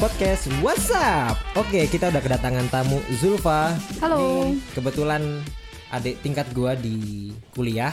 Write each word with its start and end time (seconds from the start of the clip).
Podcast 0.00 0.48
WhatsApp. 0.64 1.36
Oke, 1.54 1.84
kita 1.86 2.08
udah 2.08 2.18
kedatangan 2.18 2.72
tamu 2.72 2.96
Zulfa. 3.20 3.76
Halo. 4.00 4.48
Nih, 4.48 4.56
kebetulan 4.72 5.22
adik 5.92 6.24
tingkat 6.24 6.48
gua 6.56 6.72
di 6.72 7.28
kuliah. 7.52 7.92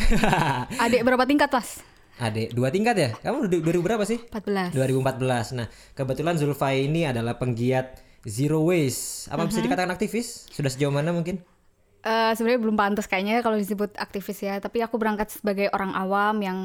Adik 0.84 1.04
berapa 1.04 1.28
tingkat, 1.28 1.52
Mas? 1.52 1.84
adik 2.16 2.52
dua 2.52 2.68
tingkat 2.68 2.96
ya? 2.96 3.10
Kamu 3.20 3.48
2000 3.48 3.80
berapa 3.80 4.04
sih? 4.04 4.20
14. 4.32 4.72
2014. 4.72 5.56
Nah, 5.56 5.68
kebetulan 5.92 6.36
Zulfa 6.36 6.72
ini 6.72 7.04
adalah 7.04 7.36
penggiat 7.36 8.00
zero 8.24 8.64
waste. 8.64 9.28
Apa 9.28 9.44
Mhm. 9.44 9.48
bisa 9.48 9.60
dikatakan 9.60 9.92
aktivis? 9.92 10.48
Sudah 10.48 10.68
sejauh 10.68 10.92
mana 10.92 11.12
mungkin? 11.12 11.40
Eh, 12.00 12.32
sebenarnya 12.32 12.60
belum 12.60 12.76
pantas 12.76 13.04
kayaknya 13.04 13.40
kalau 13.40 13.60
disebut 13.60 13.92
aktivis 13.96 14.40
ya, 14.40 14.56
tapi 14.56 14.80
aku 14.80 14.96
berangkat 14.96 15.32
sebagai 15.32 15.68
orang 15.72 15.92
awam 15.92 16.36
yang 16.40 16.58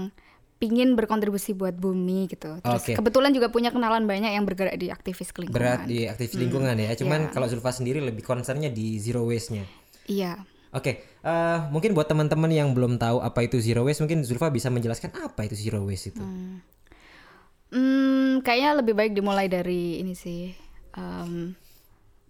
pingin 0.55 0.95
berkontribusi 0.95 1.51
buat 1.51 1.75
bumi 1.75 2.31
gitu. 2.31 2.57
Terus 2.63 2.81
Oke. 2.81 2.93
kebetulan 2.95 3.35
juga 3.35 3.51
punya 3.51 3.75
kenalan 3.75 4.07
banyak 4.07 4.31
yang 4.33 4.47
bergerak 4.47 4.79
di 4.79 4.87
aktivis 4.87 5.35
lingkungan. 5.35 5.55
Berat 5.55 5.79
di 5.85 6.07
aktivis 6.07 6.35
lingkungan 6.39 6.75
ya. 6.79 6.95
Cuman 6.95 7.27
Iya. 7.27 7.31
kalau 7.35 7.47
Zulfa 7.51 7.75
sendiri 7.75 7.99
lebih 7.99 8.23
concernnya 8.23 8.71
di 8.71 8.95
zero 8.97 9.27
waste-nya. 9.27 9.67
Iya. 10.07 10.39
Oke, 10.75 10.99
eh, 11.23 11.59
mungkin 11.71 11.95
buat 11.95 12.07
teman-teman 12.07 12.51
yang 12.51 12.75
belum 12.75 12.99
tahu 12.99 13.23
apa 13.23 13.47
itu 13.47 13.59
zero 13.63 13.87
waste, 13.87 14.03
mungkin 14.03 14.27
Zulfa 14.27 14.51
bisa 14.51 14.67
menjelaskan 14.67 15.11
apa 15.15 15.47
itu 15.47 15.55
zero 15.55 15.79
waste 15.83 16.11
itu. 16.11 16.23
Hmm, 17.71 18.39
kayaknya 18.43 18.71
lebih 18.79 18.93
baik 18.95 19.11
dimulai 19.15 19.47
dari 19.47 19.99
ini 19.99 20.15
sih. 20.15 20.51
Em, 20.95 21.55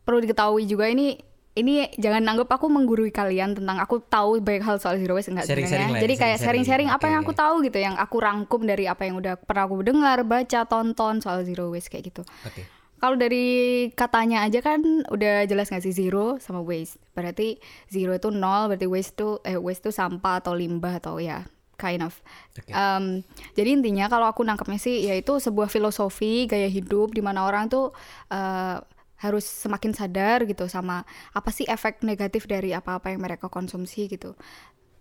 perlu 0.02 0.22
diketahui 0.22 0.66
juga 0.66 0.90
ini 0.90 1.18
ini 1.56 1.88
jangan 1.96 2.20
anggap 2.28 2.52
aku 2.60 2.68
menggurui 2.68 3.16
kalian 3.16 3.56
tentang 3.56 3.80
aku 3.80 4.04
tahu 4.04 4.44
banyak 4.44 4.60
hal 4.60 4.76
soal 4.76 5.00
zero 5.00 5.16
waste 5.16 5.32
enggak 5.32 5.48
sebenarnya. 5.48 5.88
ya, 5.96 6.04
Jadi 6.04 6.14
kayak 6.20 6.38
sharing-sharing. 6.44 6.92
apa 6.92 7.08
Oke, 7.08 7.12
yang 7.16 7.20
aku 7.24 7.34
tahu 7.34 7.56
gitu, 7.64 7.78
yang 7.80 7.96
aku 7.96 8.18
rangkum 8.20 8.62
dari 8.68 8.92
apa 8.92 9.08
yang 9.08 9.16
udah 9.24 9.40
pernah 9.40 9.64
aku 9.64 9.80
dengar, 9.80 10.28
baca, 10.28 10.68
tonton 10.68 11.24
soal 11.24 11.48
zero 11.48 11.72
waste 11.72 11.88
kayak 11.88 12.12
gitu. 12.12 12.28
Oke. 12.44 12.68
Kalau 13.00 13.16
dari 13.16 13.88
katanya 13.96 14.44
aja 14.44 14.60
kan 14.60 14.84
udah 15.08 15.48
jelas 15.48 15.72
nggak 15.72 15.84
sih 15.84 15.96
zero 15.96 16.36
sama 16.44 16.60
waste. 16.60 17.00
Berarti 17.16 17.56
zero 17.88 18.12
itu 18.12 18.36
nol, 18.36 18.68
berarti 18.68 18.88
waste 18.92 19.16
itu 19.16 19.30
eh 19.48 19.56
waste 19.56 19.88
itu 19.88 19.92
sampah 19.96 20.44
atau 20.44 20.52
limbah 20.52 21.00
atau 21.00 21.24
ya 21.24 21.48
kind 21.80 22.04
of. 22.04 22.20
Oke. 22.56 22.72
Um, 22.72 23.24
jadi 23.56 23.80
intinya 23.80 24.08
kalau 24.08 24.28
aku 24.28 24.44
nangkapnya 24.44 24.80
sih 24.80 25.08
yaitu 25.08 25.40
sebuah 25.40 25.68
filosofi 25.68 26.48
gaya 26.48 26.68
hidup 26.72 27.12
di 27.16 27.20
mana 27.24 27.48
orang 27.48 27.68
tuh 27.68 27.92
uh, 28.32 28.80
harus 29.22 29.48
semakin 29.48 29.96
sadar 29.96 30.44
gitu 30.44 30.68
sama 30.68 31.08
apa 31.32 31.50
sih 31.54 31.64
efek 31.68 32.04
negatif 32.04 32.46
dari 32.46 32.76
apa-apa 32.76 33.12
yang 33.14 33.24
mereka 33.24 33.48
konsumsi 33.48 34.12
gitu. 34.12 34.36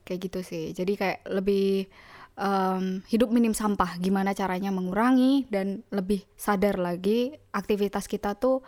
Kayak 0.05 0.20
gitu 0.31 0.41
sih. 0.45 0.65
Jadi 0.77 0.95
kayak 1.01 1.25
lebih 1.33 1.89
um, 2.37 3.01
hidup 3.09 3.33
minim 3.33 3.57
sampah, 3.57 3.97
gimana 3.98 4.37
caranya 4.37 4.69
mengurangi 4.70 5.48
dan 5.48 5.81
lebih 5.91 6.23
sadar 6.37 6.77
lagi 6.77 7.35
aktivitas 7.51 8.05
kita 8.05 8.37
tuh 8.37 8.61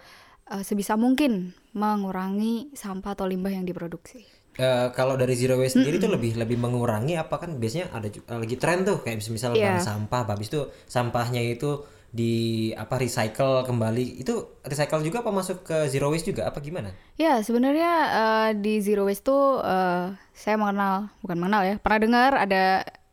uh, 0.50 0.62
sebisa 0.64 0.96
mungkin 0.96 1.52
mengurangi 1.76 2.72
sampah 2.72 3.12
atau 3.14 3.28
limbah 3.28 3.52
yang 3.52 3.68
diproduksi. 3.68 4.24
Eh, 4.56 4.88
kalau 4.96 5.20
dari 5.20 5.36
zero 5.36 5.60
waste 5.60 5.76
sendiri 5.76 6.00
itu 6.00 6.08
lebih 6.08 6.32
lebih 6.40 6.56
mengurangi 6.56 7.20
apa 7.20 7.36
kan 7.36 7.60
biasanya 7.60 7.92
ada 7.92 8.08
ju- 8.08 8.24
eh, 8.24 8.40
lagi 8.40 8.56
tren 8.56 8.88
tuh 8.88 9.04
kayak 9.04 9.20
misal 9.28 9.52
Iya. 9.52 9.76
bank 9.76 9.84
sampah, 9.84 10.22
habis 10.24 10.48
itu 10.48 10.64
sampahnya 10.88 11.44
itu 11.44 11.84
di 12.10 12.70
apa 12.72 12.96
recycle 12.96 13.66
kembali 13.66 14.20
itu 14.22 14.60
recycle 14.64 15.04
juga 15.04 15.20
apa 15.20 15.30
masuk 15.34 15.66
ke 15.66 15.86
zero 15.92 16.08
waste 16.10 16.32
juga 16.32 16.48
apa 16.48 16.58
gimana? 16.62 16.94
Ya 17.20 17.40
sebenarnya 17.44 17.92
uh, 18.12 18.50
di 18.56 18.80
zero 18.80 19.04
waste 19.04 19.26
tuh 19.26 19.60
uh, 19.60 20.14
saya 20.32 20.56
mengenal 20.56 21.12
bukan 21.20 21.38
mengenal 21.38 21.62
ya 21.66 21.74
pernah 21.80 22.00
dengar 22.02 22.30
ada 22.36 22.64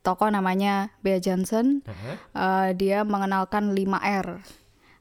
tokoh 0.04 0.28
namanya 0.28 0.92
Bea 1.00 1.18
Johnson 1.18 1.80
Heeh. 1.88 2.16
Uh, 2.36 2.70
dia 2.76 3.08
mengenalkan 3.08 3.72
5R 3.72 4.44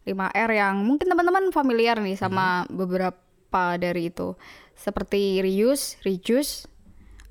5R 0.06 0.50
yang 0.50 0.82
mungkin 0.82 1.06
teman-teman 1.06 1.54
familiar 1.54 1.98
nih 1.98 2.18
sama 2.18 2.66
beberapa 2.70 3.78
dari 3.78 4.10
itu 4.10 4.34
seperti 4.74 5.38
reuse, 5.38 6.00
reduce, 6.02 6.66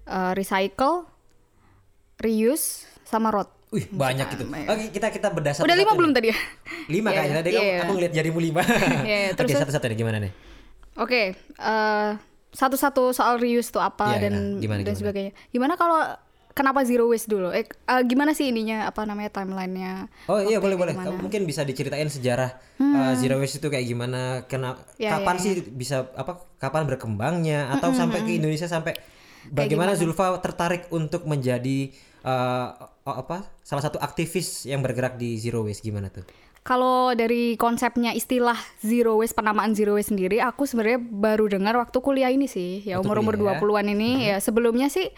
uh, 0.07 0.31
recycle, 0.31 1.03
reuse 2.23 2.88
sama 3.03 3.33
rot. 3.33 3.51
Wih 3.71 3.87
banyak 3.87 4.27
gitu. 4.29 4.43
Oke 4.47 4.83
kita 4.91 5.07
kita 5.09 5.27
berdasar. 5.29 5.63
Udah 5.63 5.73
lima 5.73 5.95
belum 5.95 6.11
tadi 6.11 6.27
ya? 6.27 6.37
Lima 6.87 7.07
Iya, 7.09 7.15
kayaknya 7.17 7.35
tadi 7.39 7.49
kamu- 7.49 7.63
iya. 7.65 7.79
aku 7.79 7.91
ngeliat 7.95 8.13
jarimu 8.13 8.39
lima. 8.41 8.61
Iya, 9.07 9.17
iya. 9.17 9.29
Oke 9.31 9.37
Terus- 9.39 9.59
satu-satu 9.63 9.85
nih 9.87 9.97
gimana 9.97 10.17
nih? 10.19 10.31
Oke, 10.93 11.21
eh, 11.39 12.09
satu-satu 12.51 13.03
soal 13.11 13.39
reuse 13.39 13.71
tuh 13.71 13.79
apa 13.79 14.11
Iya, 14.13 14.27
dan 14.27 14.33
iya. 14.53 14.59
Gimana, 14.59 14.77
dan 14.77 14.85
gimana? 14.85 14.99
sebagainya. 14.99 15.31
Gimana 15.49 15.73
kalau 15.75 16.03
kenapa 16.51 16.83
zero 16.83 17.07
waste 17.07 17.31
dulu? 17.31 17.47
Eh, 17.49 17.63
eh, 17.63 18.01
gimana 18.03 18.35
sih 18.35 18.51
ininya 18.51 18.83
apa 18.85 19.07
namanya 19.07 19.31
timelinenya? 19.31 20.11
Oh 20.27 20.35
iya 20.37 20.59
boleh 20.59 20.75
boleh. 20.75 20.91
gimana? 20.91 21.15
Mungkin 21.15 21.47
bisa 21.47 21.63
diceritain 21.63 22.05
sejarah 22.05 22.51
uh, 22.77 23.15
zero 23.15 23.39
waste 23.39 23.57
itu 23.57 23.71
kayak 23.71 23.87
gimana, 23.87 24.43
kena 24.45 24.75
Ya, 24.99 25.15
kapan 25.15 25.35
ya, 25.35 25.41
sih 25.41 25.51
bisa 25.65 26.11
apa 26.11 26.43
kapan 26.57 26.83
berkembangnya 26.85 27.71
atau 27.71 27.95
sampai 27.95 28.19
ke 28.21 28.35
Indonesia 28.35 28.67
sampai 28.67 28.99
bagaimana 29.47 29.95
Zulfa 29.95 30.35
tertarik 30.37 30.91
untuk 30.91 31.23
menjadi 31.23 31.95
uh, 32.25 32.69
apa 33.05 33.47
salah 33.65 33.83
satu 33.83 33.97
aktivis 33.97 34.69
yang 34.69 34.81
bergerak 34.85 35.17
di 35.17 35.37
zero 35.41 35.65
waste 35.65 35.85
gimana 35.85 36.09
tuh? 36.09 36.25
Kalau 36.61 37.17
dari 37.17 37.57
konsepnya 37.57 38.13
istilah 38.13 38.57
zero 38.85 39.17
waste, 39.17 39.33
penamaan 39.33 39.73
zero 39.73 39.97
waste 39.97 40.13
sendiri, 40.13 40.37
aku 40.37 40.69
sebenarnya 40.69 41.01
baru 41.01 41.49
dengar 41.49 41.73
waktu 41.73 41.97
kuliah 42.05 42.29
ini 42.29 42.45
sih, 42.45 42.85
ya 42.85 43.01
umur-umur 43.01 43.33
kuliah. 43.33 43.57
Hmm. 43.57 43.65
20-an 43.65 43.87
ini. 43.97 44.29
Ya 44.29 44.37
sebelumnya 44.37 44.85
sih 44.93 45.09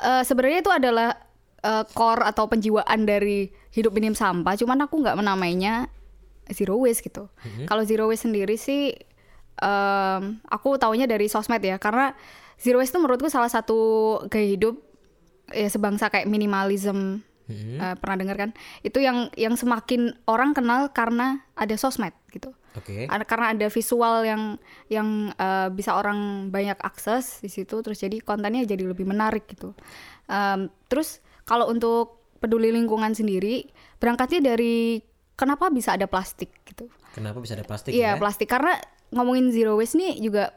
eh, 0.00 0.22
sebenarnya 0.24 0.64
itu 0.64 0.72
adalah 0.72 1.20
eh, 1.60 1.84
core 1.92 2.24
atau 2.24 2.48
penjiwaan 2.48 3.04
dari 3.04 3.52
hidup 3.76 3.92
minim 3.92 4.16
sampah, 4.16 4.56
cuman 4.56 4.88
aku 4.88 5.04
nggak 5.04 5.20
menamainya 5.20 5.92
zero 6.48 6.80
waste 6.80 7.04
gitu. 7.04 7.28
Hmm. 7.44 7.68
Kalau 7.68 7.82
zero 7.84 8.08
waste 8.08 8.30
sendiri 8.30 8.56
sih 8.56 8.94
em, 9.60 10.22
aku 10.46 10.78
taunya 10.78 11.04
dari 11.10 11.26
sosmed 11.26 11.60
ya, 11.60 11.76
karena 11.76 12.14
zero 12.56 12.78
waste 12.80 12.96
itu 12.96 13.00
menurutku 13.02 13.28
salah 13.28 13.50
satu 13.50 13.78
gaya 14.30 14.46
hidup 14.54 14.78
ya 15.50 15.68
sebangsa 15.68 16.08
kayak 16.08 16.26
minimalism 16.26 17.22
Hmm. 17.46 17.78
Eh, 17.78 17.94
pernah 18.02 18.18
dengar 18.18 18.34
kan 18.36 18.50
itu 18.82 18.98
yang 18.98 19.30
yang 19.38 19.54
semakin 19.54 20.18
orang 20.26 20.50
kenal 20.50 20.90
karena 20.90 21.46
ada 21.54 21.78
sosmed 21.78 22.10
gitu 22.34 22.50
Oke. 22.74 23.06
Ada- 23.06 23.22
karena 23.22 23.54
ada 23.54 23.70
visual 23.70 24.26
yang 24.26 24.42
yang 24.90 25.30
eh, 25.30 25.70
bisa 25.70 25.94
orang 25.94 26.50
banyak 26.50 26.74
akses 26.82 27.38
di 27.38 27.46
situ 27.46 27.78
terus 27.86 28.02
jadi 28.02 28.18
kontennya 28.18 28.66
jadi 28.66 28.90
lebih 28.90 29.06
menarik 29.06 29.46
gitu 29.46 29.78
Em, 30.26 30.66
terus 30.90 31.22
kalau 31.46 31.70
untuk 31.70 32.18
peduli 32.42 32.74
lingkungan 32.74 33.14
sendiri 33.14 33.70
berangkatnya 34.02 34.42
dari 34.42 34.98
kenapa 35.38 35.70
bisa 35.70 35.94
ada 35.94 36.10
plastik 36.10 36.50
gitu 36.66 36.90
Kenapa 37.14 37.38
bisa 37.38 37.54
ada 37.54 37.62
plastik 37.62 37.94
ya? 37.94 37.96
Iya 37.96 38.10
plastik 38.18 38.50
karena 38.50 38.74
ngomongin 39.14 39.54
zero 39.54 39.78
waste 39.78 39.94
nih 39.94 40.18
juga 40.18 40.50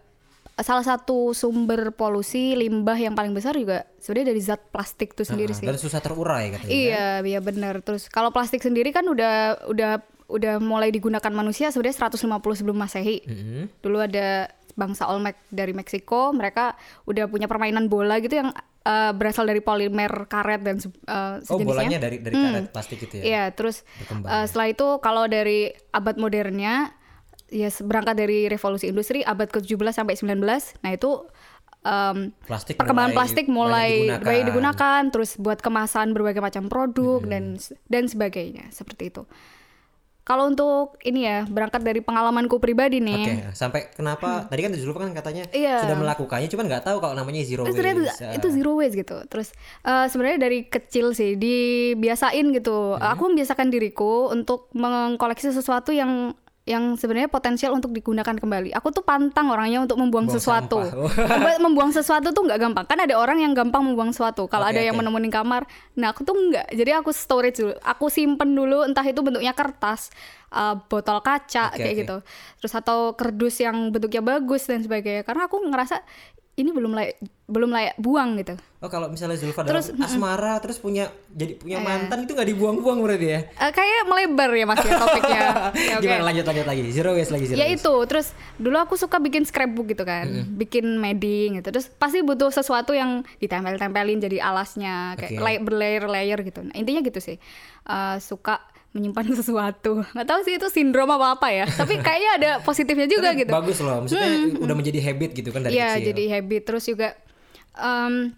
salah 0.59 0.81
satu 0.81 1.31
sumber 1.31 1.91
polusi 1.91 2.53
limbah 2.53 2.95
yang 2.95 3.11
paling 3.11 3.31
besar 3.31 3.53
juga 3.53 3.87
sebenarnya 3.97 4.27
dari 4.29 4.41
zat 4.41 4.61
plastik 4.67 5.11
itu 5.11 5.23
sendiri 5.23 5.51
Ah, 5.51 5.57
sih. 5.57 5.65
Dan 5.65 5.77
susah 5.77 5.97
terurai 5.97 6.51
katanya. 6.51 6.69
Iya, 6.69 7.05
iya 7.23 7.39
benar. 7.39 7.79
Terus 7.79 8.07
kalau 8.07 8.29
plastik 8.29 8.59
sendiri 8.59 8.89
kan 8.89 9.03
udah 9.03 9.35
udah 9.65 9.91
udah 10.27 10.53
mulai 10.57 10.89
digunakan 10.89 11.31
manusia 11.31 11.67
sebenarnya 11.67 12.05
150 12.05 12.21
sebelum 12.55 12.75
Masehi. 12.75 13.17
Mm-mm. 13.21 13.63
Dulu 13.79 13.97
ada 13.99 14.45
bangsa 14.71 15.07
Olmec 15.07 15.35
dari 15.47 15.71
Meksiko, 15.71 16.31
mereka 16.31 16.77
udah 17.03 17.25
punya 17.25 17.45
permainan 17.45 17.85
bola 17.85 18.17
gitu 18.17 18.37
yang 18.37 18.53
eh, 18.81 19.11
berasal 19.11 19.43
dari 19.43 19.59
polimer 19.59 20.07
karet 20.25 20.61
dan 20.61 20.77
se- 20.77 20.87
eh, 20.87 21.41
Oh 21.41 21.57
sejenisnya. 21.57 21.65
bolanya 21.65 21.97
dari 21.99 22.17
dari 22.19 22.35
karet 22.35 22.69
plastik 22.69 22.99
itu 23.01 23.15
ya? 23.15 23.23
Iya, 23.23 23.43
terus 23.51 23.81
Berkembang. 23.97 24.29
eh, 24.29 24.45
setelah 24.45 24.67
itu 24.69 24.87
kalau 24.99 25.23
dari 25.25 25.59
abad 25.89 26.15
modernnya 26.15 26.93
ya 27.51 27.69
berangkat 27.79 28.15
dari 28.15 28.45
revolusi 28.45 28.85
industri 28.85 29.21
abad 29.21 29.47
ke-17 29.47 29.77
sampai 29.95 30.13
19. 30.13 30.39
Nah, 30.79 30.91
itu 30.91 31.25
em, 31.79 32.35
Plastik 32.41 32.75
perkembangan 32.75 33.07
mulai 33.07 33.17
plastik 33.17 33.45
banyak 33.45 33.55
mulai 33.55 33.89
digunakan. 33.89 34.21
banyak 34.21 34.45
digunakan, 34.45 35.01
terus 35.09 35.29
buat 35.35 35.57
kemasan 35.57 36.11
berbagai 36.11 36.39
macam 36.39 36.65
produk 36.65 37.19
Hmm. 37.19 37.29
dan 37.29 37.43
dan 37.85 38.03
sebagainya 38.05 38.67
seperti 38.69 39.09
itu. 39.09 39.23
Kalau 40.21 40.45
untuk 40.45 40.93
ini 41.01 41.25
ya 41.25 41.41
berangkat 41.43 41.81
dari 41.81 41.99
pengalamanku 41.99 42.61
pribadi 42.61 42.99
Oke, 42.99 43.07
nih. 43.09 43.49
sampai 43.51 43.89
kenapa? 43.89 44.45
Tadi 44.45 44.61
kan 44.61 44.71
Zulfa 44.75 45.01
kan 45.01 45.09
katanya 45.11 45.41
Hmm. 45.43 45.57
Iya. 45.57 45.75
sudah 45.81 45.97
melakukannya, 45.97 46.45
cuman 46.45 46.65
nggak 46.67 46.83
tahu 46.83 46.97
kalau 46.99 47.15
namanya 47.15 47.41
zero 47.41 47.65
Terus 47.65 47.73
waste. 47.73 47.89
itu, 48.21 48.37
itu 48.37 48.47
zero 48.51 48.71
waste 48.75 48.95
gitu. 48.95 49.17
Terus 49.25 49.49
eh, 49.81 50.05
sebenarnya 50.05 50.37
dari 50.39 50.59
kecil 50.65 51.11
sih 51.11 51.33
dibiasain 51.33 52.45
gitu. 52.51 52.93
Hmm. 52.93 53.09
Aku 53.09 53.25
membiasakan 53.25 53.67
diriku 53.67 54.29
untuk 54.29 54.69
mengkoleksi 54.71 55.49
sesuatu 55.49 55.89
yang 55.89 56.37
yang 56.69 56.93
sebenarnya 56.93 57.25
potensial 57.27 57.73
untuk 57.73 57.89
digunakan 57.89 58.37
kembali. 58.37 58.77
Aku 58.77 58.93
tuh 58.93 59.01
pantang 59.01 59.49
orangnya 59.49 59.81
untuk 59.81 59.97
membuang 59.97 60.29
Buang 60.29 60.37
sesuatu. 60.37 60.85
sampah. 60.85 61.17
Membuat- 61.33 61.61
membuang 61.65 61.89
sesuatu 61.89 62.29
tuh 62.29 62.45
nggak 62.45 62.59
gampang. 62.61 62.85
Kan 62.85 63.01
ada 63.01 63.17
orang 63.17 63.41
yang 63.41 63.57
gampang 63.57 63.81
membuang 63.81 64.13
sesuatu. 64.13 64.45
Kalau 64.45 64.69
Oke, 64.69 64.77
ada 64.77 64.85
yang 64.85 64.93
oke. 64.93 65.01
menemukan 65.01 65.41
kamar, 65.41 65.65
nah 65.97 66.13
aku 66.13 66.21
tuh 66.21 66.37
nggak. 66.37 66.69
Jadi 66.69 66.91
aku 66.93 67.09
storage 67.09 67.57
dulu. 67.57 67.73
Aku 67.81 68.05
simpen 68.07 68.53
dulu. 68.53 68.85
Entah 68.85 69.01
itu 69.01 69.17
bentuknya 69.25 69.57
kertas, 69.57 70.13
eh, 70.53 70.75
botol 70.85 71.25
kaca 71.25 71.73
Oke, 71.73 71.81
kayak 71.81 71.89
oke. 71.89 72.01
gitu. 72.05 72.17
Terus 72.61 72.73
atau 72.77 73.17
kerdus 73.17 73.57
yang 73.57 73.89
bentuknya 73.89 74.21
bagus 74.21 74.69
dan 74.69 74.85
sebagainya. 74.85 75.25
Karena 75.25 75.49
aku 75.49 75.57
ngerasa 75.65 76.05
ini 76.55 76.69
belum 76.71 76.91
layak 76.91 77.21
belum 77.49 77.69
layak 77.71 77.95
buang 77.97 78.37
gitu. 78.37 78.53
Oh 78.79 78.87
kalau 78.87 79.09
misalnya 79.09 79.35
Zulfa 79.35 79.65
Terus, 79.65 79.89
dalam 79.91 80.05
asmara 80.05 80.59
terus 80.59 80.77
punya 80.77 81.07
jadi 81.27 81.55
punya 81.55 81.79
mantan 81.79 82.23
itu 82.23 82.31
nggak 82.31 82.49
dibuang-buang 82.51 82.99
berarti 82.99 83.27
ya? 83.27 83.39
Eh, 83.47 83.71
kayak 83.71 84.07
melebar 84.07 84.49
ya 84.53 84.65
mas 84.67 84.79
ya 84.83 84.93
topiknya. 84.95 85.41
Ya, 85.89 85.95
oke. 85.97 86.03
Gimana 86.03 86.23
lanjut 86.29 86.45
lanjut 86.45 86.67
lagi 86.67 86.81
zero 86.91 87.11
waste 87.15 87.31
lagi 87.33 87.45
zero 87.47 87.57
ya 87.57 87.67
waste. 87.67 87.79
itu 87.81 87.93
terus 88.07 88.27
dulu 88.55 88.77
aku 88.77 88.95
suka 88.95 89.17
bikin 89.17 89.43
scrapbook 89.43 89.87
gitu 89.89 90.03
kan 90.03 90.27
bikin 90.55 90.99
medding 90.99 91.59
gitu. 91.59 91.69
Terus 91.73 91.87
pasti 91.89 92.21
butuh 92.21 92.51
sesuatu 92.51 92.91
yang 92.93 93.23
ditempel-tempelin 93.39 94.19
jadi 94.19 94.37
alasnya 94.43 95.15
kayak 95.15 95.31
Oke. 95.35 95.43
lay- 95.43 95.61
berlayer-layer 95.63 96.39
gitu. 96.43 96.59
Nah, 96.63 96.75
intinya 96.75 97.01
gitu 97.01 97.19
sih. 97.19 97.37
Eh, 97.85 98.17
suka 98.19 98.61
menyimpan 98.89 99.21
sesuatu 99.39 100.01
nggak 100.07 100.25
tahu 100.25 100.39
sih 100.41 100.55
itu 100.55 100.67
sindrom 100.67 101.05
apa 101.07 101.37
apa 101.37 101.47
ya 101.49 101.65
tapi 101.65 101.97
kayaknya 101.97 102.31
ada 102.35 102.49
positifnya 102.59 103.05
juga 103.05 103.29
Tapi 103.29 103.39
gitu 103.39 103.51
Bagus 103.51 103.77
loh, 103.79 104.01
maksudnya 104.01 104.29
udah 104.57 104.75
menjadi 104.75 104.99
habit 105.03 105.29
gitu 105.33 105.49
kan 105.49 105.61
dari 105.61 105.73
Iya, 105.73 105.89
kecil. 105.93 106.05
jadi 106.09 106.23
habit 106.33 106.61
terus 106.63 106.83
juga 106.83 107.13
em, 107.75 108.33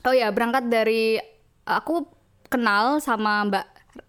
oh 0.00 0.14
ya 0.14 0.30
berangkat 0.30 0.66
dari 0.66 1.18
aku 1.64 2.06
kenal 2.46 2.98
sama 2.98 3.44
Mbak 3.44 3.66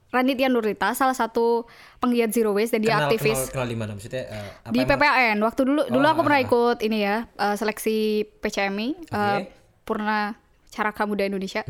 Ranitya 0.09 0.47
Nurita, 0.47 0.89
salah 0.91 1.13
satu 1.13 1.69
penggiat 1.99 2.29
zero 2.29 2.49
waste 2.49 2.73
dan 2.73 2.81
dia 2.81 2.93
kenal, 2.95 3.05
aktivis 3.07 3.37
kenal, 3.43 3.51
kenal 3.51 3.67
di 3.67 3.77
mana 3.77 3.91
maksudnya? 3.93 4.23
eh, 4.25 4.49
apa 4.59 4.71
di 4.71 4.79
emang- 4.79 4.89
PPAN. 4.95 5.37
Waktu 5.39 5.61
dulu 5.63 5.81
dulu 5.85 6.01
Oh, 6.01 6.11
aku 6.11 6.21
pernah 6.23 6.39
ah, 6.39 6.41
ah. 6.41 6.49
ikut 6.49 6.77
ini 6.81 6.97
ya 6.99 7.15
eh, 7.29 7.55
seleksi 7.55 7.97
PCMI 8.35 8.87
eh, 8.89 9.11
Oke. 9.11 9.41
Purna 9.83 10.33
Caraka 10.67 11.05
Muda 11.05 11.23
Indonesia. 11.23 11.61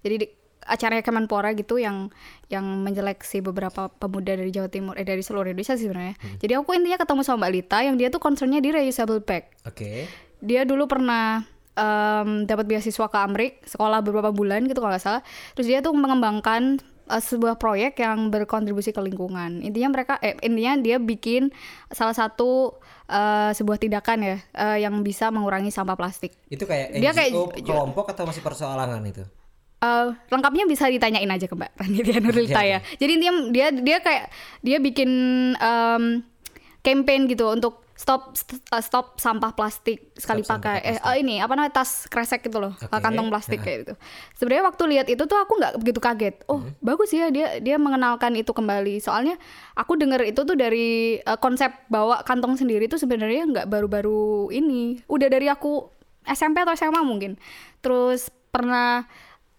Jadi 0.00 0.14
di, 0.16 0.26
acaranya 0.64 1.00
Kemenpora 1.00 1.52
gitu 1.52 1.76
yang 1.76 2.08
yang 2.46 2.64
menyeleksi 2.80 3.40
beberapa 3.40 3.88
pemuda 3.90 4.34
dari 4.34 4.48
Jawa 4.48 4.66
Timur 4.66 4.94
eh 4.94 5.02
dari 5.02 5.20
seluruh 5.20 5.46
Indonesia 5.46 5.74
sih 5.74 5.84
sebenarnya. 5.84 6.14
Jadi 6.38 6.52
aku 6.52 6.72
intinya 6.72 6.96
ketemu 6.96 7.20
sama 7.20 7.44
Mbak 7.44 7.52
Lita 7.52 7.78
yang 7.80 7.94
dia 7.94 8.08
tuh 8.08 8.18
concernnya 8.18 8.58
di 8.58 8.70
reusable 8.70 9.20
bag 9.20 9.48
Oke. 9.62 10.08
dia 10.38 10.62
dulu 10.62 10.84
pernah 10.84 11.44
em, 11.72 12.44
dapat 12.44 12.64
beasiswa 12.64 13.06
ke 13.06 13.18
Amrik 13.18 13.52
sekolah 13.64 14.00
beberapa 14.00 14.30
bulan 14.30 14.64
gitu 14.64 14.78
kalau 14.78 14.92
nggak 14.92 15.02
salah 15.02 15.22
terus 15.52 15.66
dia 15.66 15.80
tuh 15.80 15.90
mengembangkan 15.90 16.78
eh, 17.06 17.22
sebuah 17.22 17.56
proyek 17.56 17.98
yang 17.98 18.28
berkontribusi 18.28 18.90
ke 18.90 19.00
lingkungan 19.00 19.58
intinya 19.60 19.90
mereka 19.90 20.16
eh, 20.18 20.36
intinya 20.40 20.78
dia 20.78 20.96
bikin 20.96 21.50
salah 21.88 22.12
satu 22.12 22.78
eh, 23.06 23.50
sebuah 23.52 23.76
tindakan 23.76 24.18
ya 24.20 24.36
eh, 24.52 24.78
yang 24.80 25.00
bisa 25.00 25.28
mengurangi 25.28 25.68
sampah 25.68 25.94
plastik 25.94 26.36
Itu 26.46 26.64
kayak 26.64 26.94
Dia 26.94 27.10
NGO 27.10 27.50
kayak- 27.50 27.64
kelompok 27.64 28.06
atau 28.08 28.24
masih 28.24 28.40
persoalangan 28.40 29.02
itu? 29.02 29.24
Eh, 29.84 30.06
lengkapnya 30.32 30.64
bisa 30.64 30.88
ditanyain 30.88 31.28
aja 31.28 31.46
ke 31.46 31.54
Mbak 31.54 31.70
Ranitya 31.80 32.18
Nurlita 32.24 32.62
ya. 32.64 32.78
Jadi 32.96 33.12
dia 33.20 33.32
dia 33.52 33.66
dia 33.72 33.98
kayak 34.00 34.24
dia 34.64 34.78
bikin 34.80 35.10
em, 35.58 36.04
campaign 36.80 37.28
gitu 37.28 37.48
untuk 37.52 37.84
stop 37.94 38.34
st- 38.34 38.58
uh, 38.74 38.82
stop 38.82 39.16
sampah 39.22 39.54
plastik 39.54 40.10
sekali 40.18 40.42
Stop 40.42 40.58
pakai. 40.58 40.82
Eh 40.82 40.98
uh, 40.98 41.14
ini 41.14 41.38
apa 41.38 41.54
namanya 41.54 41.80
tas 41.80 42.10
kresek 42.10 42.42
gitu 42.42 42.58
loh, 42.58 42.74
Oke. 42.74 42.90
kantong 42.90 43.30
plastik 43.30 43.62
kayak 43.62 43.78
gitu. 43.86 43.94
Sebenarnya 44.34 44.64
waktu 44.66 44.82
lihat 44.90 45.06
itu 45.06 45.22
tuh 45.24 45.38
aku 45.38 45.52
nggak 45.56 45.72
begitu 45.78 46.00
kaget. 46.02 46.36
Oh 46.50 46.60
bagus 46.82 47.14
ya 47.14 47.30
dia 47.30 47.62
dia 47.62 47.76
mengenalkan 47.78 48.34
itu 48.34 48.50
kembali. 48.50 48.98
Soalnya 48.98 49.38
aku 49.78 49.94
dengar 49.94 50.20
itu 50.26 50.42
tuh 50.42 50.58
dari 50.58 51.22
uh, 51.22 51.38
konsep 51.38 51.70
bawa 51.86 52.26
kantong 52.26 52.58
sendiri 52.58 52.90
tuh 52.90 52.98
sebenarnya 52.98 53.46
nggak 53.46 53.66
baru-baru 53.70 54.50
ini. 54.50 55.00
Udah 55.06 55.30
dari 55.30 55.46
aku 55.46 55.86
SMP 56.26 56.66
atau 56.66 56.74
SMA 56.74 57.00
mungkin. 57.06 57.38
Terus 57.78 58.28
pernah 58.50 59.06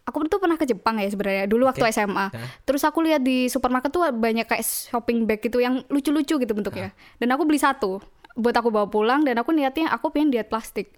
aku 0.06 0.30
tuh 0.30 0.38
pernah 0.38 0.56
ke 0.56 0.70
Jepang 0.70 1.02
ya 1.02 1.10
sebenarnya 1.10 1.50
dulu 1.50 1.66
waktu 1.66 1.82
Oke. 1.82 1.92
SMA. 1.92 2.30
Terus 2.64 2.86
aku 2.86 3.02
lihat 3.02 3.26
di 3.26 3.50
supermarket 3.50 3.90
tuh 3.90 4.06
banyak 4.14 4.46
kayak 4.46 4.64
shopping 4.64 5.26
bag 5.26 5.42
gitu 5.42 5.58
yang 5.58 5.82
lucu-lucu 5.90 6.38
gitu 6.38 6.54
bentuknya. 6.54 6.94
Dan 7.18 7.34
aku 7.34 7.44
beli 7.44 7.58
satu 7.58 8.00
buat 8.38 8.54
aku 8.54 8.70
bawa 8.70 8.88
pulang 8.88 9.26
dan 9.26 9.42
aku 9.42 9.52
niatnya 9.52 9.90
aku 9.90 10.14
pengen 10.14 10.30
diet 10.30 10.48
plastik. 10.48 10.94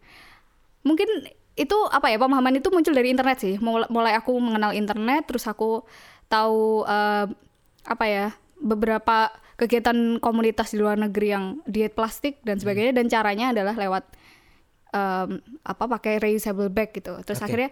Mungkin 0.83 1.07
itu 1.57 1.77
apa 1.89 2.13
ya 2.13 2.21
pemahaman 2.21 2.59
itu 2.59 2.67
muncul 2.69 2.93
dari 2.93 3.09
internet 3.09 3.39
sih. 3.39 3.55
Mulai, 3.63 4.13
aku 4.19 4.35
mengenal 4.37 4.75
internet 4.75 5.25
terus 5.25 5.47
aku 5.47 5.87
tahu 6.27 6.83
eh, 6.83 7.25
apa 7.87 8.05
ya 8.05 8.35
beberapa 8.59 9.31
kegiatan 9.57 10.21
komunitas 10.21 10.75
di 10.75 10.77
luar 10.77 10.99
negeri 11.01 11.33
yang 11.33 11.45
diet 11.65 11.97
plastik 11.97 12.37
dan 12.45 12.61
sebagainya 12.61 12.93
dan 12.93 13.09
caranya 13.09 13.55
adalah 13.55 13.73
lewat 13.73 14.05
em, 14.97 15.37
apa 15.61 15.83
pakai 15.85 16.17
reusable 16.17 16.73
bag 16.73 16.89
gitu. 16.89 17.13
Terus 17.21 17.37
Oke. 17.37 17.45
akhirnya 17.45 17.69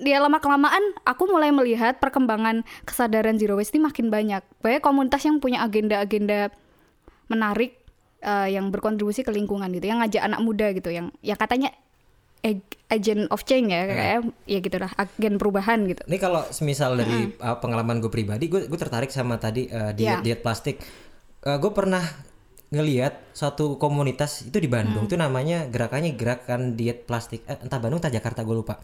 dia 0.00 0.16
lama 0.24 0.40
kelamaan 0.40 0.80
aku 1.04 1.28
mulai 1.28 1.52
melihat 1.52 2.00
perkembangan 2.00 2.64
kesadaran 2.88 3.36
zero 3.36 3.60
waste 3.60 3.76
ini 3.76 3.84
makin 3.84 4.08
banyak. 4.08 4.40
Banyak 4.64 4.80
komunitas 4.80 5.20
yang 5.28 5.36
punya 5.36 5.60
agenda-agenda 5.60 6.48
menarik 7.28 7.76
eh, 8.24 8.56
yang 8.56 8.72
berkontribusi 8.72 9.20
ke 9.20 9.30
lingkungan 9.30 9.68
gitu, 9.76 9.84
yang 9.92 10.00
ngajak 10.00 10.22
anak 10.24 10.40
muda 10.40 10.72
gitu, 10.72 10.88
yang 10.88 11.12
yang 11.20 11.36
katanya 11.36 11.70
ag- 12.42 12.78
agent 12.90 13.30
of 13.30 13.46
change 13.46 13.70
ya 13.70 13.86
kayak 13.88 14.20
ya 14.44 14.58
gitu 14.60 14.76
lah, 14.76 14.90
agen 14.98 15.38
perubahan 15.40 15.86
gitu. 15.88 16.02
Ini 16.06 16.18
kalau 16.20 16.42
semisal 16.50 16.98
dari 16.98 17.32
uh, 17.40 17.56
pengalaman 17.56 18.02
gue 18.02 18.10
pribadi, 18.12 18.50
gue 18.50 18.66
gue 18.68 18.78
tertarik 18.78 19.08
sama 19.08 19.38
tadi 19.40 19.70
uh, 19.70 19.94
diet 19.96 20.20
Iya. 20.20 20.24
diet 20.24 20.40
plastik. 20.42 20.82
Uh, 21.42 21.58
gue 21.58 21.72
pernah 21.74 22.02
ngelihat 22.72 23.36
suatu 23.36 23.76
komunitas 23.76 24.48
itu 24.48 24.56
di 24.56 24.64
Bandung, 24.64 25.04
itu 25.04 25.14
namanya 25.20 25.68
gerakannya 25.68 26.16
gerakan 26.16 26.72
diet 26.72 27.04
plastik. 27.04 27.44
Eh, 27.44 27.60
entah 27.60 27.76
Bandung, 27.76 28.00
entah 28.00 28.08
Jakarta, 28.08 28.40
gue 28.40 28.56
lupa. 28.56 28.80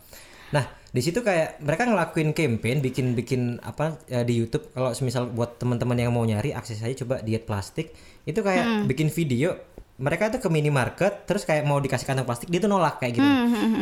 Nah, 0.52 0.64
di 0.92 1.00
situ 1.00 1.24
kayak 1.24 1.60
mereka 1.64 1.88
ngelakuin 1.88 2.36
campaign, 2.36 2.84
bikin-bikin 2.84 3.60
apa 3.64 4.00
uh, 4.12 4.24
di 4.24 4.44
YouTube. 4.44 4.68
Kalau 4.76 4.92
semisal 4.92 5.32
buat 5.32 5.56
teman-teman 5.56 5.96
yang 5.96 6.12
mau 6.12 6.24
nyari, 6.24 6.52
akses 6.52 6.84
aja 6.84 7.04
coba 7.04 7.24
diet 7.24 7.48
plastik. 7.48 7.96
Itu 8.28 8.44
kayak 8.44 8.84
bikin 8.84 9.08
video. 9.08 9.56
Mereka 9.98 10.36
tuh 10.36 10.40
ke 10.40 10.48
minimarket, 10.52 11.24
terus 11.26 11.42
kayak 11.48 11.66
mau 11.66 11.80
dikasih 11.82 12.06
kantong 12.06 12.28
plastik, 12.28 12.48
dia 12.52 12.60
tuh 12.62 12.70
nolak 12.70 13.02
kayak 13.02 13.18
gitu. 13.18 13.28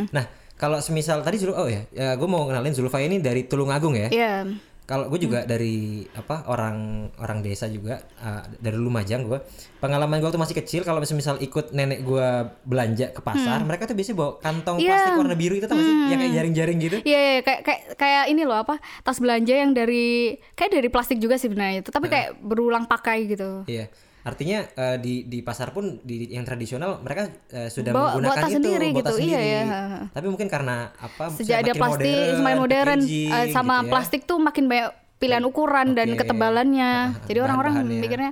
Nah, 0.09 0.25
kalau 0.57 0.81
semisal 0.81 1.21
tadi 1.21 1.37
Zul, 1.37 1.53
oh 1.53 1.69
ya, 1.69 1.85
gue 1.93 2.27
mau 2.27 2.47
kenalin 2.49 2.73
Zulfa 2.73 2.97
ini 2.97 3.21
dari 3.21 3.45
Tulungagung 3.45 3.93
ya. 3.93 4.09
Iya. 4.09 4.49
Kalau 4.87 5.11
gue 5.11 5.19
juga 5.19 5.43
dari 5.43 6.07
apa 6.15 6.47
orang 6.47 7.11
orang 7.19 7.43
desa 7.43 7.67
juga 7.67 7.99
uh, 8.23 8.39
dari 8.55 8.79
Lumajang 8.79 9.27
gue. 9.27 9.35
Pengalaman 9.83 10.23
gue 10.23 10.31
waktu 10.31 10.39
masih 10.39 10.55
kecil 10.55 10.87
kalau 10.87 11.03
misal 11.03 11.35
ikut 11.43 11.75
nenek 11.75 12.07
gue 12.07 12.27
belanja 12.63 13.11
ke 13.11 13.19
pasar, 13.19 13.67
mereka 13.67 13.83
tuh 13.83 13.99
biasanya 13.99 14.15
bawa 14.15 14.31
kantong 14.39 14.79
Iya. 14.79 14.87
plastik 14.95 15.11
warna 15.19 15.35
biru 15.35 15.53
itu 15.59 15.67
tau 15.67 15.75
gak 15.75 15.83
sih? 15.83 15.95
Yang 16.07 16.19
kayak 16.23 16.33
jaring-jaring 16.39 16.77
gitu. 16.79 16.97
Iya, 17.03 17.19
iya, 17.19 17.41
kayak 17.43 17.61
kayak 17.67 17.81
kayak 17.99 18.23
ini 18.31 18.41
loh 18.47 18.63
apa 18.63 18.79
tas 19.03 19.19
belanja 19.19 19.53
yang 19.53 19.75
dari 19.75 20.39
kayak 20.55 20.71
dari 20.71 20.87
plastik 20.87 21.19
juga 21.19 21.35
sih 21.35 21.51
sebenarnya 21.51 21.83
itu, 21.83 21.91
tapi 21.91 22.07
kayak 22.07 22.39
berulang 22.39 22.87
pakai 22.87 23.27
gitu. 23.27 23.67
Iya. 23.67 23.91
Artinya 24.27 24.59
uh, 24.75 24.97
di 24.99 25.23
di 25.23 25.39
pasar 25.39 25.71
pun 25.71 26.03
di 26.03 26.27
yang 26.35 26.43
tradisional 26.43 26.99
mereka 26.99 27.31
uh, 27.55 27.71
sudah 27.71 27.95
Bawa- 27.95 28.19
menggunakan 28.19 28.43
tas 28.43 28.51
itu 28.51 28.57
sendiri 28.59 28.87
bawa 28.91 28.99
tas 28.99 29.15
gitu, 29.15 29.15
iya, 29.23 29.39
sendiri. 29.39 29.47
iya. 29.63 29.81
Tapi 30.11 30.27
mungkin 30.27 30.47
karena 30.51 30.75
apa 30.99 31.23
Sejak 31.31 31.57
ada 31.63 31.71
semakin 31.71 31.79
plastik 31.79 32.27
semakin 32.35 32.57
modern 32.59 32.99
packaging 33.07 33.31
eh, 33.31 33.47
sama 33.55 33.75
gitu 33.79 33.85
ya. 33.87 33.91
plastik 33.95 34.21
tuh 34.27 34.37
makin 34.43 34.65
banyak 34.67 34.89
pilihan 35.17 35.43
ukuran 35.47 35.87
dan 35.95 36.07
Oke. 36.11 36.19
ketebalannya. 36.19 36.91
Jadi 37.23 37.39
orang-orang 37.39 37.73
mikirnya 37.87 38.31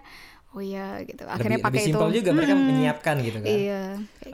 oh 0.52 0.60
iya 0.60 1.00
gitu. 1.08 1.24
Akhirnya 1.28 1.60
lebih, 1.60 1.68
pakai 1.72 1.80
lebih 1.80 1.92
itu. 1.92 1.98
simpel 2.00 2.10
juga 2.12 2.30
mereka 2.36 2.54
menyiapkan 2.60 3.16
gitu 3.24 3.38
kan. 3.40 3.48
Iya. 3.48 3.82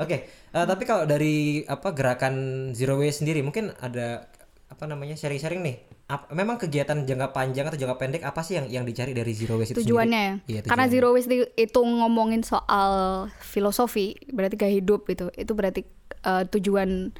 Oke, 0.01 0.18
eh, 0.27 0.65
tapi 0.65 0.84
kalau 0.89 1.03
dari 1.06 1.62
apa 1.70 1.94
gerakan 1.94 2.34
zero 2.74 2.98
waste 2.98 3.22
sendiri 3.22 3.46
mungkin 3.46 3.70
ada 3.77 4.25
apa 4.72 4.88
namanya 4.88 5.13
sharing-sharing 5.13 5.60
nih. 5.60 5.75
Ap- 6.08 6.32
memang 6.32 6.56
kegiatan 6.56 6.96
jangka 6.98 7.30
panjang 7.30 7.68
atau 7.68 7.75
jangka 7.75 7.98
pendek 7.98 8.24
apa 8.24 8.40
sih 8.40 8.56
yang 8.56 8.68
yang 8.68 8.84
dicari 8.84 9.12
dari 9.12 9.32
zero 9.32 9.56
waste 9.56 9.72
itu 9.74 9.84
tujuannya 9.84 10.40
sendiri? 10.40 10.48
Iya, 10.50 10.60
karena 10.63 10.88
tujuannya. 10.88 10.94
zero 10.96 11.08
waste 11.12 11.36
itu 11.58 11.80
ngomongin 11.80 12.42
soal 12.42 12.92
filosofi 13.38 14.16
berarti 14.28 14.56
gaya 14.56 14.74
hidup 14.74 15.06
itu 15.06 15.28
itu 15.34 15.51
berarti 15.51 15.82
eh, 16.22 16.44
tujuan 16.50 17.12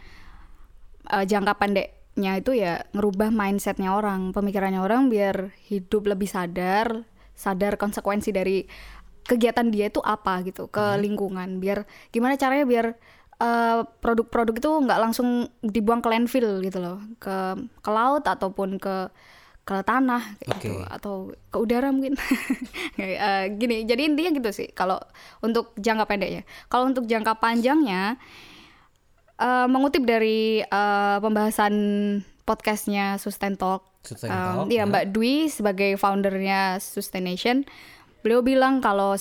eh, 1.08 1.25
jangka 1.25 1.53
pendeknya 1.55 2.31
itu 2.38 2.51
ya 2.53 2.84
ngerubah 2.91 3.29
mindsetnya 3.29 3.91
orang 3.91 4.31
pemikirannya 4.31 4.79
orang 4.79 5.08
biar 5.08 5.51
hidup 5.65 6.08
lebih 6.08 6.27
sadar 6.27 7.03
sadar 7.34 7.75
konsekuensi 7.75 8.29
dari 8.29 8.63
kegiatan 9.24 9.70
dia 9.70 9.88
itu 9.88 10.00
apa 10.00 10.41
gitu 10.41 10.67
ke 10.67 10.81
Mhm. 10.81 11.00
lingkungan 11.00 11.50
biar 11.58 11.84
gimana 12.10 12.36
caranya 12.36 12.65
biar 12.65 12.86
eh, 13.41 13.79
produk-produk 14.00 14.55
itu 14.62 14.69
nggak 14.69 15.00
langsung 15.01 15.50
dibuang 15.65 16.05
ke 16.05 16.10
landfill 16.13 16.62
gitu 16.62 16.77
loh 16.77 17.01
ke 17.17 17.57
ke 17.81 17.89
laut 17.89 18.24
ataupun 18.24 18.77
ke 18.77 19.10
ke 19.62 19.77
tanah 19.86 20.41
kayak 20.41 20.50
Oke. 20.57 20.62
gitu 20.65 20.74
atau 20.89 21.13
ke 21.53 21.57
udara 21.57 21.93
mungkin 21.93 22.17
eh, 22.98 23.45
gini 23.55 23.86
jadi 23.86 24.10
intinya 24.10 24.31
gitu 24.33 24.50
sih 24.50 24.67
kalau 24.74 24.98
untuk 25.45 25.74
jangka 25.77 26.10
pendeknya 26.10 26.43
kalau 26.65 26.89
untuk 26.89 27.05
jangka 27.05 27.38
panjangnya 27.38 28.17
eh, 29.38 29.67
mengutip 29.69 30.01
dari 30.05 30.65
eh, 30.65 31.17
pembahasan 31.21 31.74
podcastnya 32.41 33.21
Sustain 33.21 33.53
Talk 33.53 33.86
Sustain 34.01 34.33
Talk, 34.33 34.65
iya 34.74 34.83
ya. 34.86 34.89
Mbak 34.89 35.05
Dwi 35.13 35.45
sebagai 35.53 35.93
foundernya 36.01 36.81
Sustaination 36.81 37.62
beliau 38.25 38.41
bilang 38.41 38.81
kalau 38.81 39.13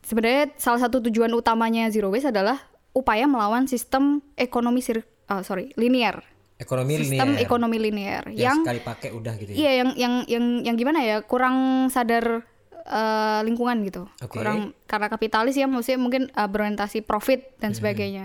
sebenarnya 0.00 0.56
salah 0.56 0.80
satu 0.80 1.04
tujuan 1.04 1.32
utamanya 1.36 1.92
zero 1.92 2.08
waste 2.08 2.32
adalah 2.32 2.56
upaya 2.96 3.28
melawan 3.28 3.68
sistem 3.68 4.24
ekonomi 4.40 4.80
sir 4.80 5.04
ah, 5.28 5.44
sorry 5.44 5.76
linear 5.76 6.24
ekonomi 6.56 6.96
sistem 7.04 7.36
linear. 7.36 7.44
ekonomi 7.44 7.76
linear 7.76 8.22
yang, 8.32 8.40
yang 8.40 8.58
sekali 8.64 8.80
pakai 8.80 9.10
udah 9.12 9.34
gitu 9.36 9.50
ya. 9.52 9.56
Iya, 9.60 9.70
yang 9.76 9.90
yang 10.00 10.14
yang 10.24 10.44
yang 10.64 10.76
gimana 10.80 11.04
ya? 11.04 11.20
Kurang 11.20 11.86
sadar 11.92 12.48
eh, 12.88 13.40
lingkungan 13.44 13.76
gitu. 13.84 14.08
Oke. 14.24 14.40
Kurang 14.40 14.72
karena 14.88 15.12
kapitalis 15.12 15.52
ya 15.52 15.68
maksudnya 15.68 16.00
mungkin 16.00 16.32
eh, 16.32 16.48
berorientasi 16.48 17.04
profit 17.04 17.60
dan 17.60 17.76
Hmm. 17.76 17.78
sebagainya. 17.84 18.24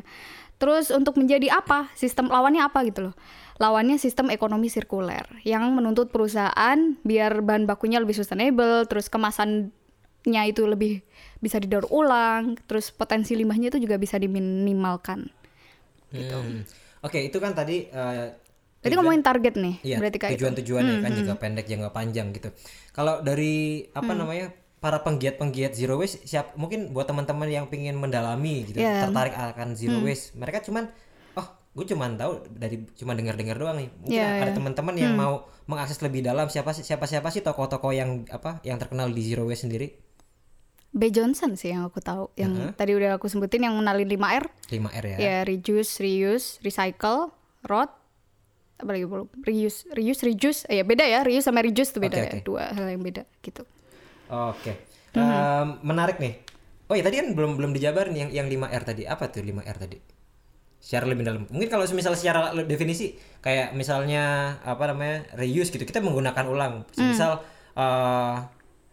Terus 0.61 0.93
untuk 0.95 1.19
menjadi 1.19 1.51
apa? 1.51 1.91
Sistem 1.97 2.31
lawannya 2.31 2.63
apa 2.63 2.87
gitu 2.87 3.11
loh. 3.11 3.15
Lawannya 3.59 3.99
sistem 3.99 4.31
ekonomi 4.31 4.71
sirkuler 4.71 5.27
yang 5.43 5.67
menuntut 5.75 6.13
perusahaan 6.13 6.77
biar 7.03 7.43
bahan 7.43 7.67
bakunya 7.67 7.99
lebih 7.99 8.15
sustainable, 8.15 8.87
terus 8.87 9.11
kemasannya 10.21 10.43
itu 10.53 10.61
lebih 10.69 10.93
bisa 11.41 11.57
didaur 11.57 11.89
ulang, 11.89 12.57
terus 12.69 12.93
potensi 12.93 13.33
limbahnya 13.33 13.73
itu 13.73 13.81
juga 13.81 13.97
bisa 13.97 14.21
diminimalkan. 14.21 15.25
Gitu. 16.13 16.37
Oke, 17.01 17.25
itu 17.25 17.37
kan 17.41 17.57
tadi 17.57 17.89
uh, 17.89 18.29
Berarti 18.81 18.97
ngomongin 18.97 19.21
target 19.21 19.53
nih, 19.61 19.75
Iya, 19.85 19.97
berarti 20.01 20.17
kayak 20.17 20.31
tujuan-tujuannya 20.37 20.95
kan 21.05 21.11
jangka 21.13 21.35
pendek, 21.37 21.65
jangka 21.69 21.89
panjang 21.93 22.33
gitu. 22.33 22.49
Kalau 22.97 23.21
dari 23.21 23.85
Hmm. 23.85 24.01
apa 24.01 24.11
namanya 24.17 24.45
para 24.81 25.05
penggiat-penggiat 25.05 25.77
zero 25.77 26.01
waste, 26.01 26.25
siap 26.25 26.57
mungkin 26.57 26.89
buat 26.89 27.05
teman-teman 27.05 27.45
yang 27.45 27.65
ingin 27.69 27.93
mendalami 28.01 28.65
gitu, 28.65 28.81
Iya. 28.81 29.05
tertarik 29.05 29.37
akan 29.37 29.77
zero 29.77 30.01
Hmm. 30.01 30.09
waste, 30.09 30.33
mereka 30.33 30.65
cuman, 30.65 30.89
oh, 31.37 31.45
gue 31.77 31.85
cuman 31.93 32.17
tahu 32.17 32.41
dari 32.57 32.81
cuman 32.97 33.21
dengar-dengar 33.21 33.57
doang 33.61 33.77
nih. 33.85 33.89
Mungkin 34.01 34.17
Iya, 34.17 34.29
ada 34.41 34.49
iya. 34.49 34.57
teman-teman 34.57 34.95
yang 34.97 35.13
mau 35.13 35.45
mengakses 35.69 36.01
lebih 36.01 36.25
dalam 36.25 36.49
siapa 36.49 36.73
siapa 36.73 37.05
siapa 37.05 37.29
sih 37.29 37.45
tokoh-tokoh 37.45 37.93
yang 37.93 38.25
apa 38.33 38.65
yang 38.65 38.81
terkenal 38.81 39.13
di 39.13 39.21
zero 39.21 39.45
waste 39.45 39.69
sendiri? 39.69 39.93
B 40.91 41.07
Johnson 41.07 41.55
sih 41.55 41.71
yang 41.71 41.87
aku 41.87 42.03
tahu, 42.03 42.35
yang 42.35 42.75
tadi 42.75 42.91
udah 42.91 43.15
aku 43.15 43.31
sebutin 43.31 43.63
yang 43.63 43.79
mengenalin 43.79 44.11
5R. 44.11 44.43
5R 44.67 45.05
ya. 45.07 45.17
Ya, 45.17 45.37
reduce, 45.47 46.03
reuse, 46.03 46.59
recycle, 46.67 47.31
rot, 47.63 47.95
apa 48.75 48.89
lagi 48.91 49.07
belum? 49.07 49.31
Reuse, 49.47 49.87
reuse, 49.95 50.21
reduce. 50.27 50.67
Eh, 50.67 50.81
ya 50.81 50.83
beda 50.83 51.07
ya, 51.07 51.23
reuse 51.23 51.47
sama 51.47 51.63
reduce 51.63 51.95
itu 51.95 52.03
beda 52.03 52.17
Oke, 52.19 52.27
ya, 52.27 52.31
oke. 52.35 52.39
dua 52.43 52.63
hal 52.75 52.85
yang 52.91 53.03
beda 53.05 53.23
gitu. 53.39 53.63
Oke. 54.27 54.73
Mhm. 55.15 55.21
Em, 55.21 55.67
menarik 55.85 56.17
nih. 56.19 56.33
Oh 56.91 56.95
ya 56.99 57.03
tadi 57.07 57.23
kan 57.23 57.31
belum 57.31 57.55
belum 57.55 57.71
dijabarin 57.71 58.15
yang 58.15 58.29
yang 58.35 58.47
5R 58.51 58.83
tadi. 58.83 59.07
Apa 59.07 59.31
tuh 59.31 59.47
5R 59.47 59.77
tadi? 59.79 59.95
Secara 60.81 61.07
lebih 61.07 61.23
dalam. 61.23 61.47
Mungkin 61.47 61.69
kalau 61.71 61.87
misal 61.95 62.17
secara 62.19 62.51
definisi 62.67 63.15
kayak 63.39 63.71
misalnya 63.77 64.57
apa 64.65 64.91
namanya? 64.91 65.23
reuse 65.39 65.71
gitu. 65.71 65.87
Kita 65.87 66.03
menggunakan 66.03 66.45
ulang. 66.51 66.83
Hmm. 66.99 67.15
Misal 67.15 67.39
eh, 67.79 68.35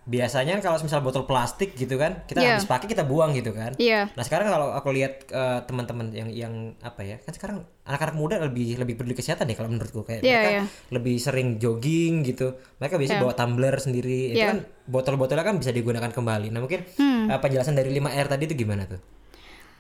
biasanya 0.09 0.57
kalau 0.59 0.81
misal 0.81 0.99
botol 0.99 1.23
plastik 1.23 1.77
gitu 1.77 1.95
kan, 1.95 2.25
kita 2.25 2.41
Iya. 2.41 2.57
habis 2.57 2.65
pakai 2.65 2.89
kita 2.89 3.05
buang 3.05 3.37
gitu 3.37 3.53
kan. 3.53 3.77
Iya. 3.77 4.09
Nah, 4.09 4.25
sekarang 4.25 4.49
kalau 4.49 4.73
aku 4.73 4.89
lihat 4.91 5.29
eh, 5.29 5.61
teman-teman 5.63 6.09
yang 6.11 6.29
yang 6.29 6.55
apa 6.81 7.05
ya? 7.05 7.21
Kan 7.21 7.31
sekarang 7.31 7.57
anak-anak 7.85 8.17
muda 8.17 8.41
lebih 8.41 8.75
lebih 8.75 8.97
peduli 8.97 9.13
kesehatan 9.13 9.45
nih 9.45 9.55
kalau 9.55 9.69
menurutku 9.69 10.03
kayak 10.03 10.21
Iya, 10.21 10.33
mereka 10.33 10.51
iya. 10.51 10.63
lebih 10.91 11.17
sering 11.17 11.49
jogging 11.57 12.25
gitu. 12.25 12.57
Mereka 12.77 12.97
biasanya 12.97 13.21
Iya. 13.21 13.25
bawa 13.25 13.35
tumbler 13.35 13.77
sendiri. 13.77 14.21
Itu 14.31 14.39
Iya. 14.39 14.49
kan 14.49 14.59
botol-botolnya 14.85 15.45
kan 15.45 15.57
bisa 15.57 15.71
digunakan 15.71 16.09
kembali. 16.09 16.49
Nah, 16.49 16.61
mungkin 16.61 16.89
Hmm. 16.95 17.29
eh, 17.29 17.37
penjelasan 17.37 17.77
dari 17.77 17.93
5R 17.93 18.27
tadi 18.27 18.43
itu 18.45 18.57
gimana 18.57 18.89
tuh? 18.89 19.01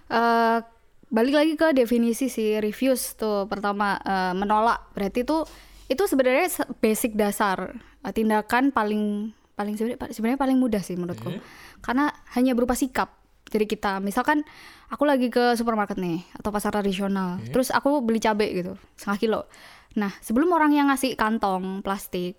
Eh, 0.08 0.58
balik 1.08 1.34
lagi 1.34 1.52
ke 1.54 1.72
definisi 1.72 2.28
si 2.28 2.52
refuse 2.54 3.12
tuh 3.14 3.44
pertama 3.44 3.96
eh, 3.98 4.32
menolak 4.32 4.92
berarti 4.92 5.24
tuh 5.24 5.48
itu 5.86 6.04
sebenarnya 6.04 6.46
se- 6.46 6.68
basic 6.76 7.12
dasar 7.14 7.72
tindakan 8.06 8.68
paling 8.70 9.32
paling 9.58 9.74
sebenarnya 9.74 10.14
sebenarnya 10.14 10.38
paling 10.38 10.58
mudah 10.62 10.78
sih 10.78 10.94
menurutku. 10.94 11.34
Karena 11.82 12.14
hanya 12.38 12.54
berupa 12.54 12.78
sikap. 12.78 13.18
Jadi 13.48 13.64
kita 13.64 13.98
misalkan 14.04 14.44
aku 14.92 15.08
lagi 15.08 15.32
ke 15.32 15.56
supermarket 15.56 15.96
nih 15.96 16.20
atau 16.36 16.52
pasar 16.52 16.68
tradisional 16.68 17.40
terus 17.48 17.72
aku 17.72 18.04
beli 18.04 18.20
cabai 18.20 18.52
gitu 18.52 18.76
setengah 18.94 19.18
kilo. 19.18 19.40
Nah 19.96 20.12
sebelum 20.20 20.52
orang 20.52 20.76
yang 20.76 20.92
ngasih 20.92 21.16
kantong 21.16 21.80
plastik 21.80 22.36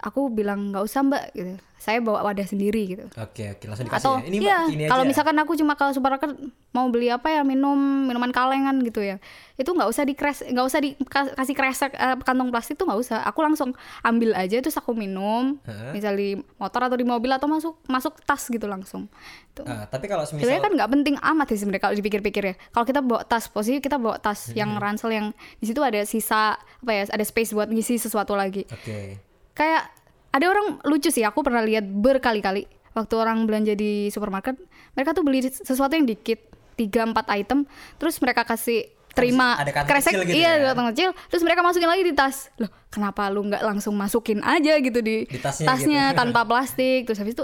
aku 0.00 0.28
bilang 0.28 0.70
nggak 0.70 0.82
usah 0.82 1.02
mbak 1.02 1.24
gitu 1.32 1.54
saya 1.76 1.98
bawa 1.98 2.22
wadah 2.24 2.42
sendiri 2.42 2.90
gitu 2.90 3.06
Oke, 3.14 3.54
oke, 3.54 3.64
langsung 3.64 3.86
dikasih 3.86 4.02
atau 4.02 4.14
ya. 4.16 4.26
Ini 4.26 4.36
Mbak, 4.36 4.44
iya 4.44 4.58
ini 4.68 4.82
kalau 4.84 5.02
aja. 5.02 5.08
misalkan 5.08 5.36
aku 5.36 5.54
cuma 5.54 5.72
ke 5.72 5.86
supermarket 5.88 6.34
mau 6.68 6.86
beli 6.86 7.06
apa 7.06 7.30
ya 7.30 7.42
minum 7.42 7.78
minuman 8.04 8.30
kalengan 8.30 8.82
gitu 8.82 8.98
ya 8.98 9.22
itu 9.54 9.66
nggak 9.68 9.86
usah 9.86 10.02
dikres 10.02 10.42
nggak 10.44 10.64
usah 10.64 10.80
dikasih 10.80 11.54
kresek 11.54 11.92
eh, 11.92 12.18
kantong 12.20 12.50
plastik 12.50 12.74
tuh 12.74 12.82
nggak 12.84 12.98
usah 13.00 13.22
aku 13.22 13.40
langsung 13.40 13.78
ambil 14.02 14.34
aja 14.34 14.58
terus 14.58 14.74
aku 14.74 14.90
minum 14.92 15.62
Heeh. 15.62 15.92
misal 15.92 16.12
di 16.12 16.28
motor 16.56 16.82
atau 16.84 16.94
di 16.94 17.04
mobil 17.04 17.30
atau 17.30 17.46
masuk 17.46 17.78
masuk 17.84 18.18
tas 18.22 18.42
gitu 18.44 18.66
langsung 18.66 19.06
tuh 19.52 19.62
Ah, 19.64 19.86
tapi 19.86 20.06
kalau 20.06 20.22
misal 20.24 20.34
sebenarnya 20.36 20.60
kan 20.60 20.72
nggak 20.74 20.90
penting 20.92 21.14
amat 21.16 21.46
sih 21.48 21.58
sebenarnya 21.58 21.82
kalau 21.84 21.94
dipikir-pikir 21.94 22.42
ya 22.44 22.54
kalau 22.70 22.84
kita 22.84 23.00
bawa 23.00 23.22
tas 23.22 23.46
posisi 23.46 23.78
kita 23.78 23.96
bawa 23.96 24.18
tas 24.18 24.50
yang 24.52 24.70
Hmm. 24.70 24.82
ransel 24.84 25.10
yang 25.10 25.30
di 25.56 25.64
situ 25.64 25.78
ada 25.78 26.02
sisa 26.02 26.54
apa 26.58 26.90
ya 26.92 27.06
ada 27.06 27.22
space 27.22 27.50
buat 27.50 27.66
ngisi 27.66 27.98
sesuatu 27.98 28.34
lagi 28.34 28.66
Oke. 28.68 29.22
Kayak 29.58 29.82
ada 30.30 30.46
orang 30.46 30.78
lucu 30.86 31.10
sih 31.10 31.26
aku 31.26 31.42
pernah 31.42 31.66
lihat 31.66 31.82
berkali-kali 31.82 32.70
waktu 32.94 33.14
orang 33.18 33.42
belanja 33.44 33.74
di 33.74 34.06
supermarket 34.08 34.54
mereka 34.94 35.10
tuh 35.10 35.26
beli 35.26 35.42
sesuatu 35.42 35.90
yang 35.90 36.06
dikit 36.06 36.38
tiga 36.78 37.02
empat 37.02 37.26
item 37.34 37.66
terus 37.98 38.22
mereka 38.22 38.46
kasih 38.46 38.86
terima 39.10 39.58
ada 39.58 39.74
kresek 39.82 40.14
kecil 40.14 40.30
gitu 40.30 40.38
iya 40.38 40.62
ya? 40.62 40.70
kantong 40.70 40.94
kecil 40.94 41.10
terus 41.26 41.42
mereka 41.42 41.60
masukin 41.66 41.90
lagi 41.90 42.06
di 42.06 42.14
tas 42.14 42.54
loh 42.54 42.70
kenapa 42.86 43.26
lu 43.26 43.50
nggak 43.50 43.66
langsung 43.66 43.98
masukin 43.98 44.38
aja 44.46 44.78
gitu 44.78 45.02
di, 45.02 45.26
Di 45.26 45.42
tasnya 45.42 46.14
gitu. 46.14 46.18
tanpa 46.22 46.46
plastik 46.46 47.02
terus 47.02 47.18
habis 47.18 47.34
itu 47.34 47.42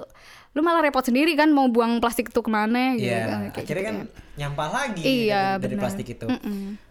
lu 0.55 0.63
malah 0.63 0.87
repot 0.87 1.03
sendiri 1.03 1.35
kan 1.35 1.51
mau 1.51 1.67
buang 1.67 1.99
plastik 1.99 2.31
itu 2.31 2.39
ke 2.39 2.47
mana 2.47 2.95
gitu 2.95 3.11
Iya, 3.11 3.51
Kayak 3.51 3.59
akhirnya 3.59 3.67
gitu 3.67 3.81
kan 3.83 3.95
ya. 3.99 4.07
nyampah 4.39 4.69
lagi 4.71 5.03
Iya, 5.03 5.43
dari, 5.59 5.63
dari 5.67 5.77
plastik 5.83 6.07
itu. 6.15 6.27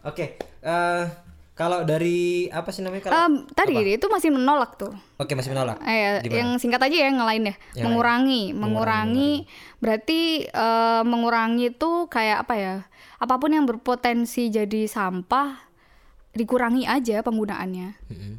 Oke, 0.03 0.25
eh, 0.60 1.03
kalau 1.54 1.86
dari 1.86 2.50
apa 2.50 2.74
sih 2.74 2.82
namanya 2.82 3.06
kalau 3.06 3.14
Em, 3.14 3.34
tadi 3.54 3.74
itu 3.94 4.10
masih 4.10 4.34
menolak 4.34 4.74
tuh 4.74 4.90
Oke, 5.22 5.38
masih 5.38 5.54
menolak. 5.54 5.78
Eh, 5.86 6.26
Gimana? 6.26 6.34
yang 6.34 6.50
singkat 6.58 6.82
aja 6.82 6.96
ya 6.98 7.06
yang 7.14 7.22
lain 7.22 7.54
ya. 7.54 7.56
Yang 7.78 7.86
mengurangi, 7.86 8.44
mengurangi, 8.58 9.32
berarti 9.78 10.50
eh, 10.50 11.02
mengurangi 11.06 11.72
itu 11.72 12.10
kayak 12.10 12.50
apa 12.50 12.54
ya? 12.58 12.76
Apa 13.22 13.38
pun 13.38 13.54
yang 13.54 13.70
berpotensi 13.70 14.50
jadi 14.50 14.90
sampah 14.90 15.70
dikurangi 16.34 16.90
aja 16.90 17.22
penggunaannya. 17.22 17.90
Mm-mm. 18.10 18.34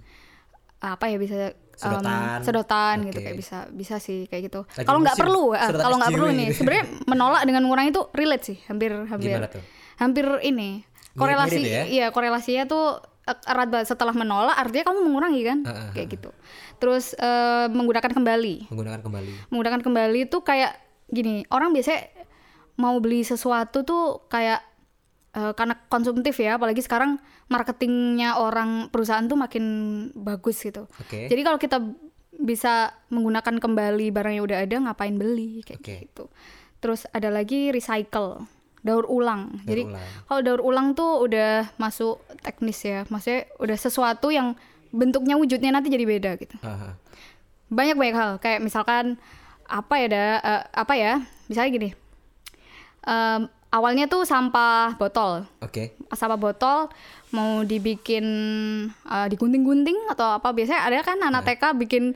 Apa 0.82 1.08
ya 1.08 1.16
bisa 1.16 1.54
Sedotan. 1.74 2.38
sedotan 2.46 2.96
gitu 3.10 3.18
Oke. 3.18 3.26
kayak 3.26 3.38
bisa 3.38 3.58
bisa 3.74 3.94
sih 3.98 4.30
kayak 4.30 4.46
gitu. 4.50 4.60
Kalau 4.86 5.02
nggak 5.02 5.18
perlu, 5.18 5.54
sedotan 5.58 5.82
kalau 5.82 5.96
nggak 5.98 6.12
perlu 6.14 6.28
nih, 6.30 6.46
gitu. 6.50 6.56
sebenarnya 6.62 6.84
menolak 7.10 7.42
dengan 7.42 7.62
mengurangi 7.66 7.90
itu 7.90 8.02
relate 8.14 8.44
sih, 8.46 8.58
hampir 8.70 8.94
hampir 9.10 9.30
Gimana 9.34 9.50
tuh? 9.50 9.62
hampir 9.98 10.26
ini 10.46 10.82
korelasi, 11.16 11.60
ya? 11.60 11.82
iya 11.86 12.06
korelasinya 12.08 12.64
tuh 12.64 12.98
eh, 13.22 13.38
erat 13.46 13.68
banget. 13.68 13.86
Setelah 13.88 14.12
menolak 14.12 14.54
artinya 14.54 14.84
kamu 14.86 15.00
mengurangi 15.02 15.42
kan, 15.42 15.58
Ah, 15.62 15.70
ah, 15.70 15.88
kayak 15.90 16.08
gitu. 16.12 16.30
Terus 16.76 17.14
eh, 17.14 17.66
menggunakan 17.68 18.10
kembali 18.10 18.68
Menggunakan 18.68 19.00
kembali. 19.00 19.32
menggunakan 19.48 19.80
kembali 19.80 20.18
itu 20.24 20.38
kayak 20.40 20.74
gini 21.06 21.44
orang 21.48 21.70
biasanya 21.70 22.10
mau 22.74 22.98
beli 22.98 23.22
sesuatu 23.22 23.82
tuh 23.82 24.26
kayak 24.26 24.60
eh, 25.32 25.52
karena 25.52 25.78
konsumtif 25.86 26.34
ya 26.36 26.56
apalagi 26.56 26.80
sekarang 26.80 27.22
marketingnya 27.46 28.34
orang 28.36 28.88
perusahaan 28.88 29.22
tuh 29.22 29.36
makin 29.36 29.64
bagus 30.12 30.58
gitu 30.58 30.90
Oke. 30.98 31.28
jadi 31.28 31.40
kalau 31.40 31.56
kita 31.56 31.78
bisa 32.34 32.90
menggunakan 33.08 33.62
kembali 33.62 34.10
barang 34.10 34.34
yang 34.34 34.44
udah 34.44 34.58
ada 34.58 34.76
ngapain 34.80 35.14
beli 35.14 35.62
kayak 35.62 35.78
Oke. 35.78 35.94
gitu 36.02 36.24
terus 36.80 37.06
ada 37.08 37.30
lagi 37.30 37.70
recycle 37.70 38.42
daur 38.84 39.08
ulang. 39.08 39.64
Jadi 39.64 39.88
ulang. 39.88 40.04
kalau 40.28 40.40
daur 40.44 40.60
ulang 40.60 40.92
tuh 40.92 41.24
udah 41.24 41.72
masuk 41.80 42.20
teknis 42.44 42.84
ya. 42.84 43.08
Maksudnya 43.08 43.48
udah 43.56 43.76
sesuatu 43.80 44.28
yang 44.28 44.52
bentuknya 44.94 45.34
wujudnya 45.40 45.72
nanti 45.74 45.88
jadi 45.90 46.04
beda 46.04 46.30
gitu. 46.38 46.54
Aha. 46.62 47.00
banyak 47.72 47.96
banyak 47.96 48.14
hal. 48.14 48.30
Kayak 48.38 48.60
misalkan 48.62 49.18
apa 49.64 49.94
ya 49.98 50.06
da, 50.12 50.22
eh, 50.38 50.62
apa 50.76 50.94
ya 50.94 51.24
misalnya 51.48 51.70
gini. 51.72 51.90
Em, 53.08 53.48
awalnya 53.72 54.06
tuh 54.06 54.28
sampah 54.28 54.94
botol. 55.00 55.48
Oke. 55.64 55.96
sampah 56.14 56.38
botol 56.38 56.92
mau 57.34 57.64
dibikin 57.66 58.26
eh, 58.92 59.26
digunting-gunting 59.32 60.12
atau 60.12 60.38
apa 60.38 60.54
biasanya 60.54 60.86
ada 60.86 61.02
kan 61.02 61.18
anak 61.18 61.42
TK 61.48 61.74
bikin 61.80 62.14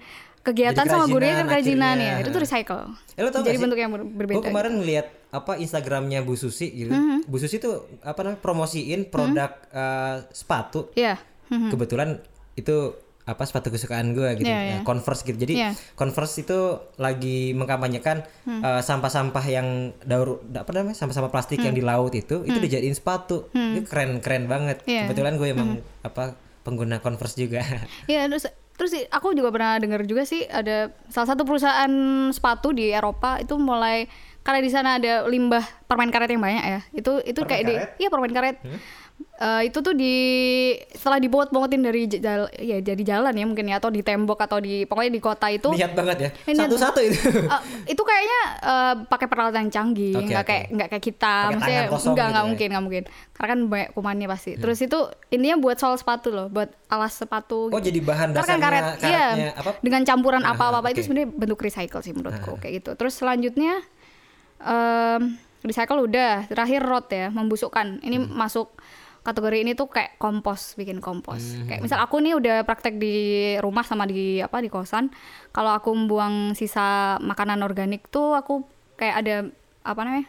kegiatan 0.49 0.85
sama 0.85 1.05
gurunya 1.07 1.35
kan 1.37 1.47
kerajinan 1.47 1.95
akhirnya. 1.95 2.11
ya 2.11 2.21
itu 2.21 2.28
tuh 2.31 2.40
recycle 2.40 2.83
Eh, 3.12 3.21
lo 3.21 3.28
tau 3.28 3.43
jadi 3.43 3.59
bentuk 3.59 3.76
yang 3.76 3.90
ber- 3.90 4.02
Gue 4.02 4.17
berbeda 4.17 4.45
kemarin 4.45 4.73
ngeliat 4.76 5.07
apa 5.28 5.52
Instagramnya 5.57 6.21
Bu 6.21 6.35
Susi 6.35 6.73
gitu. 6.73 6.88
Mhm. 6.88 7.25
Bu 7.25 7.37
Susi 7.37 7.57
tuh 7.57 7.75
apa 8.00 8.17
namanya 8.19 8.40
promosiin 8.40 9.07
produk 9.07 9.50
eh, 9.69 10.17
sepatu. 10.31 10.88
Iya. 10.95 11.21
Mhm. 11.47 11.69
Kebetulan 11.69 12.09
itu 12.55 12.76
apa 13.23 13.45
sepatu 13.45 13.69
kesukaan 13.69 14.11
gue 14.11 14.25
gitu, 14.35 14.45
Iya, 14.45 14.57
Nah, 14.57 14.64
iya. 14.64 14.78
Converse 14.83 15.21
gitu. 15.23 15.37
Jadi 15.37 15.55
Iya. 15.55 15.76
Converse 15.93 16.40
itu 16.40 16.59
lagi 16.97 17.52
mengkampanyekan 17.52 18.25
Hmm. 18.43 18.61
eh, 18.62 18.81
sampah-sampah 18.81 19.45
yang 19.47 19.69
daur 20.02 20.40
apa 20.49 20.71
namanya 20.73 20.97
sampah-sampah 20.97 21.28
plastik 21.28 21.61
yang 21.61 21.73
di 21.73 21.83
laut 21.83 22.11
itu 22.12 22.40
itu 22.43 22.57
dijadiin 22.59 22.93
sepatu. 22.93 23.52
Itu 23.52 23.85
keren 23.85 24.19
keren 24.19 24.47
banget. 24.47 24.81
Hmm. 24.81 24.88
Iya. 24.88 25.00
Kebetulan 25.05 25.35
gue 25.35 25.49
emang 25.50 25.71
apa 26.00 26.35
pengguna 26.61 26.99
Converse 26.99 27.37
juga. 27.38 27.61
Iya 28.07 28.26
terus 28.26 28.49
terus 28.78 28.94
aku 29.11 29.35
juga 29.35 29.50
pernah 29.50 29.75
dengar 29.82 30.06
juga 30.06 30.23
sih 30.23 30.47
ada 30.47 30.94
salah 31.11 31.35
satu 31.35 31.42
perusahaan 31.42 31.90
sepatu 32.30 32.70
di 32.70 32.94
Eropa 32.94 33.42
itu 33.42 33.58
mulai 33.58 34.06
karena 34.47 34.64
di 34.64 34.70
sana 34.73 34.97
ada 34.97 35.28
limbah 35.28 35.61
permen 35.85 36.08
karet 36.08 36.32
yang 36.32 36.40
banyak 36.40 36.64
ya. 36.64 36.80
Itu 36.97 37.20
itu 37.20 37.44
Permen 37.44 37.50
kayak 37.52 37.62
karet? 37.68 37.90
di 37.99 38.02
iya 38.06 38.08
permen 38.08 38.32
karet. 38.32 38.56
Hmm? 38.64 38.80
Eh, 39.38 39.70
itu 39.70 39.78
tuh 39.78 39.94
di 39.94 40.14
setelah 40.90 41.18
dibot-botin 41.18 41.78
dari 41.78 42.10
jal, 42.10 42.50
ya 42.52 42.82
jadi 42.82 42.98
jalan 42.98 43.30
ya 43.30 43.46
mungkin 43.46 43.70
ya 43.70 43.78
atau 43.78 43.87
di 43.87 44.02
tembok 44.02 44.34
atau 44.34 44.58
di 44.58 44.82
pokoknya 44.82 45.14
di 45.14 45.22
kota 45.22 45.46
itu 45.46 45.70
Niat 45.70 45.94
banget 45.94 46.16
ya. 46.18 46.30
Satu-satu 46.58 46.98
itu. 46.98 47.18
Eh, 47.46 47.60
itu 47.87 48.02
kayaknya 48.02 48.40
eh, 48.58 48.94
pakai 49.06 49.26
peralatan 49.26 49.66
yang 49.66 49.70
canggih, 49.70 50.18
Oke, 50.18 50.26
nggak 50.26 50.42
oke. 50.42 50.50
kayak 50.50 50.64
nggak 50.75 50.88
kayak 50.90 51.04
kita, 51.06 51.34
maksudnya 51.54 51.82
nggak 51.87 51.87
gitu 51.87 52.10
nggak 52.10 52.18
ya? 52.18 52.34
Hmm. 52.34 52.46
mungkin 52.50 52.66
nggak 52.68 52.82
mungkin, 52.82 53.02
karena 53.30 53.46
kan 53.48 53.60
banyak 53.64 53.88
kumannya 53.94 54.26
pasti. 54.26 54.50
Terus 54.54 54.78
itu 54.80 54.98
intinya 55.30 55.56
buat 55.56 55.76
sol 55.78 55.94
sepatu 55.94 56.28
loh, 56.30 56.46
buat 56.50 56.70
alas 56.90 57.14
sepatu. 57.14 57.70
Oh, 57.70 57.78
jadi 57.78 57.98
bahan 58.02 58.34
kan 58.34 58.42
dasarnya 58.42 58.58
karet, 58.60 58.82
iya, 58.82 58.98
karetnya 58.98 59.48
apa? 59.54 59.70
dengan 59.78 60.02
campuran 60.02 60.42
Ah, 60.42 60.58
apa-apa 60.58 60.90
itu 60.90 60.98
oke. 60.98 61.06
sebenarnya 61.06 61.30
bentuk 61.30 61.58
recycle 61.60 62.02
sih 62.02 62.10
menurutku 62.10 62.58
kayak 62.58 62.82
gitu. 62.82 62.90
Terus 62.94 63.14
selanjutnya 63.14 63.87
em, 64.58 65.38
recycle 65.62 66.00
udah, 66.00 66.46
terakhir 66.46 66.82
rot 66.82 67.06
ya, 67.08 67.30
membusukkan. 67.30 68.02
Ini 68.02 68.16
Hmm. 68.18 68.34
masuk 68.34 68.75
kategori 69.28 69.61
ini 69.61 69.76
tuh 69.76 69.92
kayak 69.92 70.16
kompos, 70.16 70.73
bikin 70.80 71.04
kompos. 71.04 71.61
Hmm. 71.61 71.68
Kayak 71.68 71.85
misal 71.85 72.00
aku 72.00 72.16
nih 72.25 72.32
udah 72.40 72.56
praktek 72.64 72.97
di 72.97 73.14
rumah 73.61 73.85
sama 73.85 74.08
di 74.08 74.40
apa 74.40 74.64
di 74.64 74.73
kosan, 74.73 75.12
kalau 75.52 75.76
aku 75.76 75.92
membuang 75.92 76.56
sisa 76.56 77.20
makanan 77.20 77.61
organik 77.61 78.08
tuh 78.08 78.32
aku 78.32 78.64
kayak 78.97 79.14
ada 79.20 79.37
apa 79.85 80.00
namanya? 80.00 80.28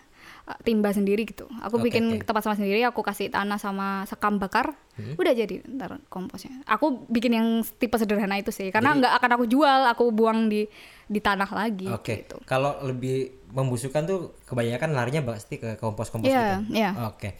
eh, 0.49 0.59
timba 0.65 0.89
sendiri 0.91 1.23
gitu. 1.29 1.45
Aku 1.61 1.79
Oke, 1.79 1.93
bikin 1.93 2.19
oke. 2.19 2.25
tempat 2.25 2.41
sama 2.43 2.57
sendiri, 2.59 2.81
aku 2.83 3.05
kasih 3.05 3.31
tanah 3.31 3.61
sama 3.61 4.03
sekam 4.09 4.41
bakar, 4.41 4.73
udah 5.15 5.33
jadi 5.37 5.61
ntar 5.77 6.01
komposnya. 6.09 6.59
Aku 6.65 7.05
bikin 7.07 7.37
yang 7.37 7.47
tipe 7.77 7.95
sederhana 7.95 8.35
itu 8.35 8.49
sih, 8.49 8.73
karena 8.73 8.97
nggak 8.97 9.13
akan 9.21 9.31
aku 9.39 9.45
jual, 9.45 9.85
aku 9.87 10.09
buang 10.11 10.49
di 10.49 10.65
di 11.09 11.19
tanah 11.21 11.49
lagi. 11.53 11.87
Oke. 11.89 12.25
Gitu. 12.25 12.37
Kalau 12.45 12.81
lebih 12.85 13.39
membusukkan 13.53 14.03
tuh 14.05 14.19
kebanyakan 14.45 14.93
larinya 14.93 15.21
pasti 15.33 15.57
ke 15.57 15.77
kompos-kompos 15.81 16.29
Iya, 16.29 16.61
gitu. 16.65 16.77
iya. 16.77 16.91
Oke. 17.09 17.37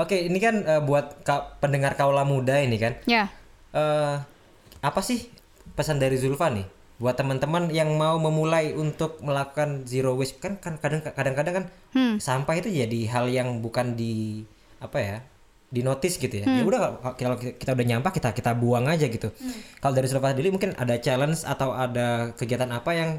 Oke, 0.00 0.16
ini 0.22 0.38
kan 0.38 0.64
eh, 0.64 0.80
buat 0.80 1.20
ka- 1.20 1.60
pendengar 1.60 1.92
kaula 1.92 2.24
muda 2.24 2.56
ini 2.56 2.76
kan. 2.76 2.96
Ya, 3.04 3.28
eh 3.70 4.16
apa 4.80 5.00
sih 5.00 5.28
pesan 5.70 6.00
dari 6.00 6.16
Zulfa 6.16 6.48
nih 6.48 6.64
buat 6.96 7.12
teman-teman 7.14 7.68
yang 7.70 7.92
mau 7.94 8.16
memulai 8.16 8.72
untuk 8.74 9.20
melakukan 9.20 9.84
zero 9.84 10.12
waste 10.14 10.36
kan 10.36 10.56
kan 10.56 10.76
kadang 10.76 11.00
kadang-kadang 11.02 11.54
kan 11.54 11.64
Hmm. 11.90 12.14
sampah 12.16 12.52
itu 12.54 12.68
jadi 12.68 13.00
hal 13.08 13.28
yang 13.28 13.60
bukan 13.60 13.92
di 13.92 14.44
apa 14.78 14.98
ya 14.98 15.16
di 15.66 15.80
notice 15.80 16.16
gitu 16.16 16.32
ya 16.34 16.44
Hmm. 16.44 16.56
ya 16.56 16.62
udah 16.62 16.80
kalau- 16.80 17.14
kalau 17.14 17.36
kita 17.36 17.72
udah 17.72 17.86
nyampah 17.86 18.10
kita 18.10 18.28
kita 18.32 18.52
buang 18.52 18.84
aja 18.84 19.04
gitu 19.06 19.28
Hmm. 19.30 19.52
kalau 19.78 19.94
dari 19.94 20.08
Zulfa 20.08 20.32
sendiri 20.32 20.48
mungkin 20.50 20.72
ada 20.74 20.96
challenge 20.96 21.40
atau 21.42 21.72
ada 21.72 22.32
kegiatan 22.34 22.68
apa 22.68 22.90
yang 22.92 23.10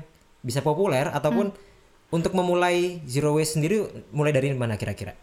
bisa 0.42 0.62
populer 0.62 1.06
ataupun 1.08 1.50
Hmm. 1.50 2.14
untuk 2.14 2.34
memulai 2.34 3.02
zero 3.04 3.34
waste 3.34 3.56
sendiri 3.56 3.82
mulai 4.12 4.30
dari 4.30 4.54
mana 4.54 4.76
kira-kira 4.76 5.14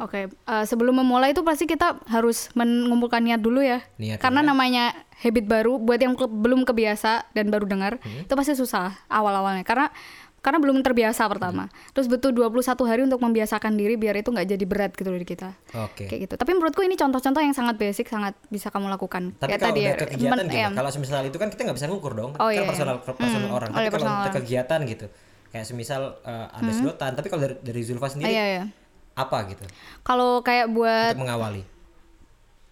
Oke, 0.00 0.20
eh, 0.26 0.64
sebelum 0.64 0.96
memulai 0.96 1.30
itu 1.30 1.40
pasti 1.40 1.64
kita 1.64 2.00
harus 2.06 2.48
mengumpulkan 2.54 3.20
niat 3.20 3.38
dulu 3.38 3.60
ya. 3.60 3.84
Niat 3.94 4.16
Karena 4.16 4.40
ya. 4.40 4.46
namanya 4.46 4.84
habit 5.14 5.44
baru 5.44 5.76
buat 5.76 5.96
yang 5.96 6.14
ke- 6.14 6.24
belum 6.26 6.64
kebiasa 6.64 7.28
dan 7.30 7.46
baru 7.46 7.64
dengar, 7.64 7.98
Hmm. 7.98 8.24
itu 8.24 8.32
pasti 8.32 8.52
susah 8.54 8.96
awal-awalnya. 9.06 9.60
Karena 9.60 9.92
karena 10.40 10.56
belum 10.56 10.80
terbiasa 10.80 11.28
pertama. 11.28 11.68
Hmm. 11.68 11.92
Terus 11.92 12.08
butuh 12.08 12.32
21 12.32 12.56
hari 12.82 13.04
untuk 13.04 13.20
membiasakan 13.20 13.76
diri 13.76 13.94
biar 13.94 14.16
itu 14.16 14.32
nggak 14.32 14.48
jadi 14.48 14.64
berat 14.64 14.92
gitu 14.94 15.08
loh 15.08 15.16
di 15.16 15.28
kita. 15.28 15.52
oke 15.70 16.00
Kayak 16.02 16.20
gitu. 16.22 16.34
Tapi 16.34 16.50
menurutku 16.50 16.80
ini 16.80 16.96
contoh-contoh 16.96 17.38
yang 17.38 17.52
sangat 17.52 17.76
basic, 17.76 18.08
sangat 18.08 18.32
bisa 18.46 18.68
kamu 18.68 18.88
lakukan. 18.88 19.36
Tapi 19.36 19.52
Kayak 19.52 19.60
kalau 19.60 19.68
tadi 19.68 19.80
udah 19.82 19.84
ya, 19.86 19.94
ke 19.94 20.06
kegiatan 20.08 20.32
men- 20.34 20.48
gimana? 20.48 20.64
em, 20.64 20.72
Kalau 20.74 20.90
semisal 20.90 21.20
itu 21.22 21.36
kan 21.36 21.48
kita 21.48 21.60
nggak 21.62 21.76
bisa 21.76 21.86
ngukur 21.86 22.12
dong. 22.14 22.32
Oh, 22.34 22.48
kan 22.48 22.56
iya, 22.56 22.64
personal 22.64 22.96
iya. 22.96 23.12
personal 23.12 23.44
Hmm, 23.44 23.52
orang. 23.54 23.68
oh, 23.68 23.76
Tapi 23.76 23.84
iya, 23.84 23.90
kalau 23.90 24.00
personal 24.08 24.32
kegiatan 24.34 24.80
gitu, 24.88 25.06
kayak 25.50 25.66
semisal 25.66 26.02
uh, 26.22 26.46
ada 26.48 26.72
sedotan. 26.72 27.12
Tapi 27.12 27.26
kalau 27.28 27.42
dari, 27.44 27.54
dari 27.60 27.80
Zulfa 27.82 28.08
sendiri 28.08 28.32
iya, 28.32 28.44
iya. 28.50 28.64
Apa 29.22 29.50
gitu 29.50 29.64
Kalau 30.00 30.40
kayak 30.40 30.72
buat 30.72 31.14
untuk 31.14 31.24
mengawali? 31.28 31.62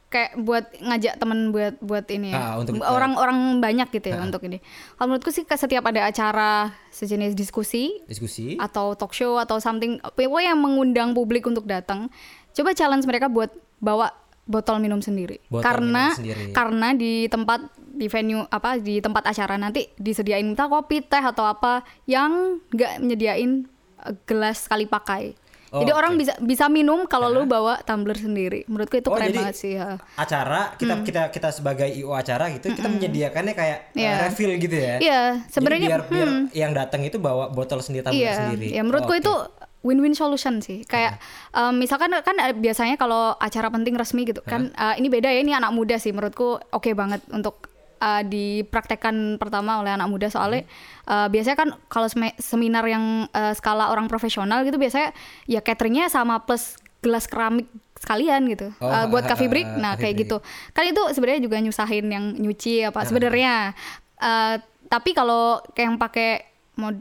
kayak 0.08 0.40
buat 0.40 0.64
ngajak 0.80 1.20
temen 1.20 1.52
buat 1.52 1.76
buat 1.84 2.08
ini 2.08 2.32
ya. 2.32 2.40
Ah, 2.40 2.52
untuk- 2.56 2.80
orang-orang 2.80 3.61
banyak 3.61 3.92
gitu 3.92 4.08
ya 4.08 4.24
untuk 4.24 4.40
ini. 4.48 4.56
Kalau 4.96 5.12
menurutku 5.12 5.28
sih 5.28 5.44
setiap 5.44 5.84
ada 5.84 6.08
acara 6.08 6.72
sejenis 6.88 7.37
diskusi 7.37 7.92
Diskusi. 8.08 8.56
atau 8.56 8.96
talk 8.96 9.12
show 9.12 9.37
atau 9.37 9.61
something 9.61 10.00
pokoknya 10.00 10.56
yang 10.56 10.61
mengundang 10.64 11.12
publik 11.12 11.44
untuk 11.44 11.68
datang, 11.68 12.08
coba 12.56 12.72
challenge 12.72 13.04
mereka 13.04 13.28
buat 13.28 13.52
bawa 13.84 14.08
botol 14.48 14.80
minum 14.80 15.04
sendiri. 15.04 15.44
Botol 15.52 15.61
karena 15.61 16.08
minum 16.08 16.20
sendiri. 16.24 16.44
karena 16.56 16.88
di 16.96 17.28
tempat 17.28 17.68
di 17.76 18.06
venue 18.08 18.48
apa 18.48 18.80
di 18.80 19.04
tempat 19.04 19.28
acara 19.28 19.61
nanti 19.61 19.92
disediain 20.00 20.48
entah 20.48 20.72
kopi, 20.72 21.04
teh 21.04 21.20
atau 21.20 21.44
apa 21.44 21.84
yang 22.08 22.56
nggak 22.72 23.04
menyediain 23.04 23.68
eh, 24.08 24.14
gelas 24.24 24.64
sekali 24.64 24.88
pakai. 24.88 25.37
Oh, 25.68 25.81
Jadi 25.81 25.92
oke. 25.92 25.98
orang 25.98 26.12
bisa 26.16 26.33
bisa 26.38 26.64
minum 26.66 27.04
kalau 27.04 27.28
lu 27.28 27.44
bawa 27.44 27.76
tumbler 27.83 28.16
sendiri. 28.16 28.64
Menurutku 28.64 28.96
itu 28.96 29.07
Oh, 29.07 29.14
keren 29.14 29.37
banget 29.37 29.52
sih. 29.54 29.76
ya. 29.76 30.00
Acara 30.14 30.72
kita 30.74 31.04
kita 31.04 31.22
kita 31.28 31.48
sebagai 31.50 31.85
IO 31.87 32.12
acara 32.12 32.48
gitu 32.48 32.70
kita 32.70 32.88
menyediakannya 32.88 33.52
kayak 33.52 33.78
uh, 33.90 34.00
Iya. 34.00 34.12
refill 34.24 34.52
gitu 34.57 34.72
ya. 34.72 34.96
Iya, 34.98 35.20
Jadi 35.38 35.52
sebenarnya 35.52 35.88
biar, 35.90 36.02
biar 36.07 36.28
yang 36.52 36.72
datang 36.72 37.04
itu 37.04 37.16
bawa 37.18 37.48
botol 37.48 37.78
sendiri 37.78 38.00
tumbler 38.02 38.16
Iya, 38.18 38.33
sendiri. 38.46 38.66
ya 38.70 38.81
menurutku 38.81 39.12
Oke. 39.12 39.20
itu 39.20 39.35
win-win 39.78 40.11
solution 40.12 40.59
sih. 40.59 40.83
Kayak 40.83 41.20
em, 41.50 41.76
misalkan 41.76 42.16
kan 42.16 42.37
ada- 42.37 42.57
biasanya 42.57 42.96
kalau 42.96 43.37
acara 43.37 43.68
penting 43.68 43.92
resmi 43.92 44.24
gitu 44.24 44.40
kan, 44.42 44.72
eh, 44.72 44.94
ini 44.96 45.07
beda 45.07 45.28
ya. 45.28 45.38
Ini 45.38 45.52
anak 45.54 45.70
muda 45.70 45.96
sih 45.96 46.11
menurutku 46.11 46.59
oke 46.66 46.90
banget 46.92 47.20
untuk 47.28 47.68
eh, 47.98 48.22
dipraktekkan 48.22 49.14
pertama 49.37 49.78
oleh 49.78 49.90
anak 49.90 50.06
muda 50.06 50.26
soalnya 50.26 50.62
Hmm. 50.62 50.70
eh, 51.06 51.28
biasanya 51.30 51.56
kan 51.56 51.68
kalau 51.87 52.08
seminar 52.37 52.84
yang 52.84 53.04
eh, 53.28 53.52
skala 53.52 53.88
orang 53.88 54.06
profesional 54.06 54.62
gitu 54.62 54.76
biasanya 54.76 55.12
ya 55.44 55.58
cateringnya 55.58 56.06
sama 56.06 56.38
plus 56.40 56.74
gelas 56.98 57.24
keramik 57.24 57.66
sekalian 57.94 58.46
gitu 58.46 58.70
Oh, 58.76 58.87
Eh, 58.87 59.06
buat 59.06 59.22
coffee 59.24 59.46
break. 59.46 59.66
ah, 59.66 59.74
Nah 59.76 59.92
coffee 59.92 60.02
kayak 60.04 60.14
break. 60.14 60.22
gitu. 60.24 60.37
Kan 60.70 60.84
itu 60.84 61.02
sebenarnya 61.11 61.40
juga 61.40 61.56
nyusahin 61.58 62.06
yang 62.06 62.24
nyuci 62.32 62.82
apa 62.84 63.02
sebenarnya. 63.04 63.74
Eh, 64.16 64.56
tapi 64.87 65.11
kalau 65.12 65.58
kayak 65.72 65.87
yang 65.87 65.98
pakai 65.98 66.30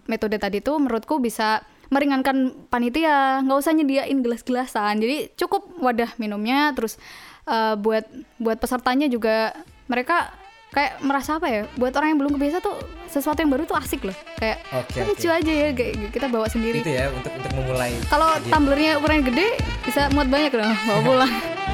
metode 0.04 0.36
tadi 0.36 0.58
tuh 0.58 0.78
menurutku 0.78 1.18
bisa 1.18 1.62
meringankan 1.88 2.36
panitia 2.68 3.40
nggak 3.40 3.58
usah 3.58 3.72
nyediain 3.72 4.20
gelas-gelasan 4.20 4.98
jadi 4.98 5.32
cukup 5.36 5.70
wadah 5.78 6.12
minumnya 6.18 6.74
terus 6.74 6.98
eh, 7.46 7.74
buat 7.76 8.04
buat 8.38 8.58
pesertanya 8.58 9.06
juga 9.06 9.54
mereka 9.86 10.34
kayak 10.68 11.00
merasa 11.00 11.36
apa 11.36 11.48
ya 11.48 11.62
buat 11.76 11.96
orang 11.96 12.14
yang 12.14 12.20
belum 12.20 12.34
kebiasa 12.36 12.60
tuh 12.60 12.76
sesuatu 13.08 13.40
yang 13.40 13.50
baru 13.50 13.64
tuh 13.64 13.76
asik 13.76 14.04
loh. 14.04 14.16
Kayak 14.36 14.60
Oke, 14.70 15.00
"Ah, 15.00 15.06
lucu 15.06 15.28
aja 15.28 15.52
ya 15.54 15.68
kayak 15.72 16.12
kita 16.12 16.28
bawa 16.28 16.46
sendiri. 16.46 16.84
Itu 16.84 16.92
ya 16.92 17.08
untuk 17.10 17.32
untuk 17.32 17.52
memulai. 17.54 17.96
kalau 18.08 18.30
tumblernya 18.46 19.00
ukuran 19.00 19.24
gede 19.24 19.48
bisa 19.82 20.12
muat 20.12 20.28
banyak 20.28 20.52
loh 20.52 20.68
bawa 20.86 21.00
pulang 21.02 21.34